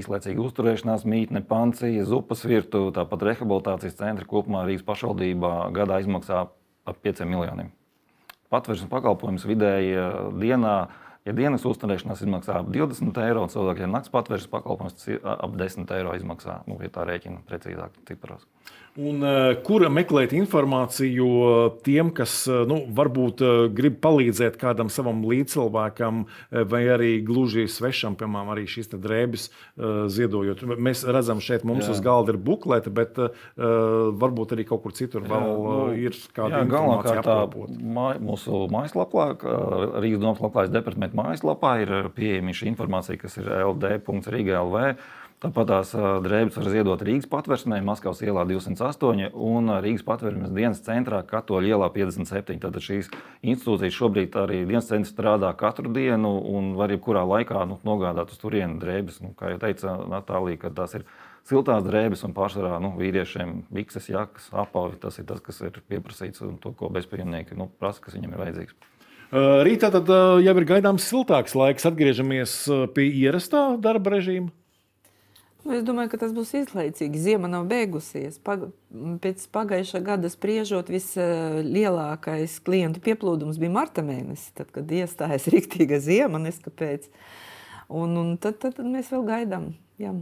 īslaicīga 0.00 0.44
uzturēšanās 0.48 1.06
mītne, 1.08 1.44
pancija, 1.46 2.04
zupas 2.08 2.44
virtu, 2.48 2.88
tāpat 2.96 3.26
rehabilitācijas 3.30 3.98
centri 4.00 4.28
kopumā 4.28 4.66
Rīgas 4.66 4.86
pašvaldībā 4.86 5.56
gadā 5.76 6.02
izmaksā 6.02 6.46
ap 6.86 7.02
5 7.02 7.26
miljoniem. 7.26 7.72
Patvērsmes 8.52 8.90
pakalpojums 8.92 9.46
vidēji 9.48 9.96
dienā 10.38 10.76
Ja 11.26 11.34
dienas 11.34 11.64
uzturēšanās 11.66 12.20
izmaksā 12.22 12.60
ap 12.60 12.68
20 12.70 13.16
eiro, 13.24 13.42
un 13.42 13.50
cilvēkiem 13.50 13.90
naktas 13.90 14.12
patvēršanas 14.14 14.52
pakalpojums 14.52 15.08
ap 15.32 15.56
10 15.58 15.94
eiro 15.96 16.12
izmaksā, 16.14 16.60
nu, 16.70 16.78
ja 16.84 16.90
tā 16.94 17.06
rēķina 17.08 17.42
precīzāk 17.48 17.98
ciparos. 18.06 18.46
Un, 18.96 19.20
uh, 19.20 19.50
kur 19.60 19.82
meklēt 19.92 20.32
informāciju 20.32 21.26
tiem, 21.84 22.08
kas 22.16 22.38
uh, 22.48 22.62
nu, 22.68 22.78
varbūt 22.96 23.42
uh, 23.44 23.56
grib 23.68 23.98
palīdzēt 24.00 24.56
kādam 24.60 24.88
savam 24.92 25.20
līdzcilvēkam, 25.28 26.22
vai 26.70 26.80
arī 26.94 27.10
gluži 27.26 27.66
svešam, 27.68 28.16
piemēram, 28.16 28.52
arī 28.54 28.64
šīs 28.70 28.88
drēbes 28.94 29.48
ziedojot? 30.12 30.62
Mēs 30.80 31.04
redzam, 31.04 31.42
šeit 31.44 31.66
mums 31.68 31.84
jā. 31.86 31.92
uz 31.92 32.00
galda 32.04 32.32
ir 32.32 32.38
buklete, 32.40 32.92
bet 32.94 33.18
varbūt 33.56 34.54
arī 34.56 34.64
kaut 34.68 34.84
kur 34.84 34.94
citur 34.96 35.24
jā, 35.24 35.30
vēl 35.34 35.46
nu, 35.50 35.76
ir 36.06 36.16
kāda 36.36 36.62
informācija. 36.64 37.68
Māj, 37.96 38.20
mūsu 38.24 38.62
mājaslapā, 38.72 39.28
Rīgas 40.00 40.22
domas 40.22 40.42
labklājības 40.44 40.74
departamenta 40.76 41.20
mājaslapā 41.20 41.76
ir 41.84 41.94
pieejama 42.16 42.56
šī 42.56 42.70
informācija, 42.72 43.20
kas 43.20 43.38
ir 43.42 43.52
ld.rīga.lv. 43.60 44.96
Tāpat 45.36 45.66
tās 45.68 45.90
drēbes 46.24 46.54
var 46.56 46.68
ziedot 46.72 47.02
Rīgas 47.04 47.26
patvērsmē, 47.28 47.82
Maskavas 47.84 48.22
ielā 48.24 48.46
208 48.48 49.34
un 49.36 49.68
Rīgas 49.84 50.06
patvērsmes 50.06 50.54
dienas 50.56 50.80
centrā 50.86 51.18
Katoļa 51.28 51.74
ielā 51.74 51.88
57. 51.92 52.56
Tātad 52.62 52.80
šīs 52.80 53.10
institūcijas 53.44 53.98
šobrīd 53.98 54.38
arī 54.40 54.62
dienas 54.64 54.88
centrs 54.88 55.12
strādā 55.12 55.52
katru 55.60 55.92
dienu 55.92 56.32
un 56.56 56.72
var 56.78 56.94
jebkurā 56.94 57.26
laikā 57.28 57.66
nu, 57.68 57.76
nogādāt 57.84 58.32
uz 58.32 58.40
turieni 58.40 58.80
drēbes. 58.80 59.20
Nu, 59.26 59.34
kā 59.36 59.52
jau 59.52 59.60
teica 59.66 59.98
Natālija, 60.08 60.64
kad 60.64 60.80
tās 60.80 60.96
ir 60.96 61.06
siltās 61.44 61.84
drēbes 61.84 62.24
un 62.24 62.32
pārsvarā 62.32 62.80
nu, 62.80 62.96
vīriešiem 62.96 63.66
bikses, 63.68 64.08
jakas, 64.08 64.48
apavi. 64.56 64.96
Tas 65.04 65.20
ir 65.20 65.28
tas, 65.28 65.44
kas 65.44 65.60
ir 65.68 65.82
pieprasīts 65.84 66.48
un 66.48 66.56
to, 66.64 66.72
ko 66.72 66.88
bezpajumnieki 66.96 67.60
nu, 67.60 67.68
prasa, 67.76 68.00
kas 68.08 68.16
viņiem 68.16 68.32
ir 68.32 68.46
vajadzīgs. 68.46 68.84
Rītā 69.68 69.92
tad 69.92 70.08
jau 70.40 70.60
ir 70.62 70.72
gaidāms 70.72 71.04
siltāks 71.12 71.52
laiks. 71.58 71.84
Atgriežamies 71.84 72.62
pie 72.96 73.12
ierastā 73.12 73.74
darba 73.76 74.16
režīma. 74.16 74.54
Nu, 75.66 75.74
es 75.74 75.82
domāju, 75.82 76.12
ka 76.12 76.20
tas 76.20 76.30
būs 76.34 76.52
izlaicīgi. 76.60 77.18
Ziema 77.18 77.48
nav 77.50 77.64
beigusies. 77.66 78.36
Pag 78.46 78.68
pēc 79.24 79.48
pagājušā 79.50 80.00
gada 80.06 80.30
spriežot, 80.30 80.92
vislielākais 80.94 82.54
klientu 82.66 83.02
pieplūdums 83.02 83.58
bija 83.58 83.74
marta 83.74 84.04
mēnesis, 84.06 84.52
tad, 84.54 84.70
kad 84.74 84.94
iestājas 84.94 85.48
rīktīga 85.54 85.98
ziema, 86.04 86.38
neskapēc. 86.44 87.10
Un, 87.90 88.14
un 88.20 88.32
tad, 88.38 88.60
tad, 88.62 88.78
tad 88.78 88.86
mēs 88.86 89.10
vēl 89.10 89.26
gaidām. 89.26 89.72
Jā. 89.98 90.14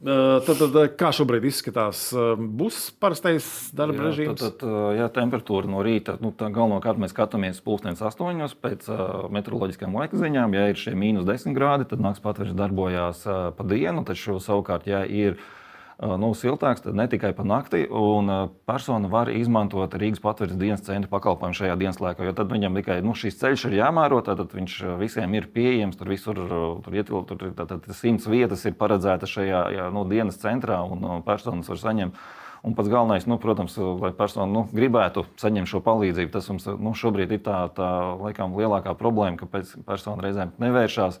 Tad, 0.00 0.56
tad, 0.56 0.76
kā 0.96 1.10
šobrīd 1.12 1.44
izskatās? 1.50 2.06
Būs 2.40 2.86
parastais 3.02 3.44
darba 3.76 3.98
jā, 3.98 4.06
režīms? 4.06 4.40
Tad, 4.40 4.54
tad, 4.62 4.70
jā, 4.96 5.08
temperatūra 5.12 5.68
no 5.68 5.82
rīta. 5.84 6.14
Nu, 6.24 6.32
galvenokārt 6.32 7.02
mēs 7.02 7.12
skatāmies 7.12 7.60
pulkstenis 7.64 8.00
astoņos 8.08 8.56
pēc 8.64 8.88
uh, 8.88 9.02
meteoroloģiskām 9.36 9.98
laika 10.00 10.16
ziņām. 10.16 10.56
Ja 10.56 10.70
ir 10.72 10.80
šie 10.80 10.94
mīnus 10.96 11.28
10 11.28 11.52
grādi, 11.56 11.88
tad 11.90 12.00
naktas 12.00 12.24
patvērs 12.24 12.56
darbojās 12.56 13.26
uh, 13.28 13.50
pa 13.52 13.66
dienu. 13.68 14.06
Taču 14.08 14.40
savukārt, 14.40 14.88
ja 14.88 15.04
ir 15.04 15.36
ielikās 15.36 15.59
nu, 16.00 16.30
siltāks, 16.36 16.84
ne 16.96 17.04
tikai 17.10 17.32
pa 17.36 17.44
nakti. 17.44 17.82
Un 17.84 18.30
persona 18.68 19.10
var 19.12 19.28
izmantot 19.32 19.92
Rīgas 20.00 20.22
patvērs 20.24 20.56
dienas 20.60 20.84
centra 20.86 21.10
pakalpojumu 21.12 21.58
šajā 21.58 21.76
dienas 21.80 22.00
laikā. 22.00 22.24
Jo 22.24 22.34
tad 22.36 22.52
viņam 22.52 22.78
tikai 22.80 23.00
nu, 23.04 23.12
šis 23.16 23.36
ceļš 23.40 23.66
ir 23.68 23.78
jāmēro, 23.82 24.22
tad 24.24 24.40
viņš 24.48 24.76
visiem 25.00 25.36
ir 25.36 25.50
pieejams. 25.52 25.98
Tur 26.00 26.12
visur 26.12 26.40
tur 26.84 26.96
ietil, 26.96 27.24
tur, 27.28 27.50
tātad, 27.56 27.88
simts 27.96 28.28
vietas 28.30 28.64
ir 28.64 28.78
paredzētas 28.80 29.34
šajā 29.36 29.64
jā, 29.76 29.88
nu, 29.92 30.06
dienas 30.08 30.40
centrā, 30.40 30.80
un 30.84 31.24
personas 31.26 31.68
var 31.68 31.82
saņemt. 31.82 32.22
Un 32.60 32.74
pats 32.76 32.90
galvenais, 32.92 33.24
nu, 33.24 33.38
protams, 33.40 33.72
lai 34.02 34.10
persona 34.12 34.44
nu, 34.52 34.66
gribētu 34.76 35.24
saņemt 35.40 35.68
šo 35.70 35.80
palīdzību, 35.84 36.32
tas 36.34 36.48
mums 36.52 36.66
nu, 36.68 36.92
šobrīd 36.92 37.32
ir 37.32 37.40
tā, 37.44 37.62
tā 37.72 37.88
laikam, 38.20 38.52
lielākā 38.52 38.92
problēma, 39.00 39.40
ka 39.40 39.48
persona 39.88 40.26
reizēm 40.26 40.52
nevēršās. 40.60 41.16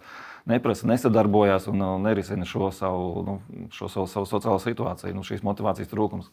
Neprasa, 0.48 0.88
nesadarbojās 0.88 1.68
un 1.70 1.82
nerisina 2.04 2.46
šo 2.48 2.70
savu, 2.72 3.24
nu, 3.26 3.66
šo 3.74 3.90
savu, 3.92 4.08
savu 4.08 4.28
sociālo 4.28 4.60
situāciju, 4.62 5.14
nu, 5.16 5.24
šīs 5.26 5.44
motivācijas 5.44 5.90
trūkums. 5.90 6.30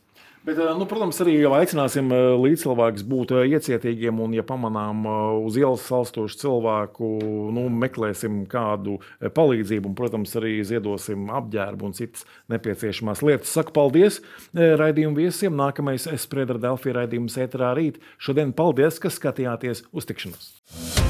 Bet, 0.47 0.59
nu, 0.79 0.85
protams, 0.87 1.17
arī 1.23 1.33
aicināsim 1.43 2.07
līdzcilvēkus 2.39 3.03
būt 3.09 3.33
iecietīgiem, 3.41 4.21
un, 4.23 4.35
ja 4.37 4.45
pamanām 4.47 5.01
uz 5.43 5.57
ielas 5.59 5.83
salstošu 5.89 6.39
cilvēku, 6.39 7.09
nu, 7.55 7.65
meklēsim 7.83 8.45
kādu 8.47 8.99
palīdzību, 9.19 9.91
un, 9.91 9.97
protams, 9.97 10.37
arī 10.39 10.55
ziedosim 10.67 11.27
apģērbu 11.41 11.89
un 11.89 11.97
citas 11.97 12.23
nepieciešamās 12.53 13.25
lietas. 13.27 13.51
Saku 13.57 13.75
paldies 13.75 14.21
raidījumu 14.53 15.19
viesiem. 15.25 15.57
Nākamais 15.57 16.07
Esprēdera 16.13 16.63
Delfija 16.69 17.01
raidījums 17.01 17.35
ēterā 17.43 17.73
rīt. 17.75 17.99
Šodien 18.21 18.55
paldies, 18.55 19.01
ka 19.03 19.11
skatījāties 19.11 19.87
uz 19.91 20.07
tikšanos! 20.07 21.06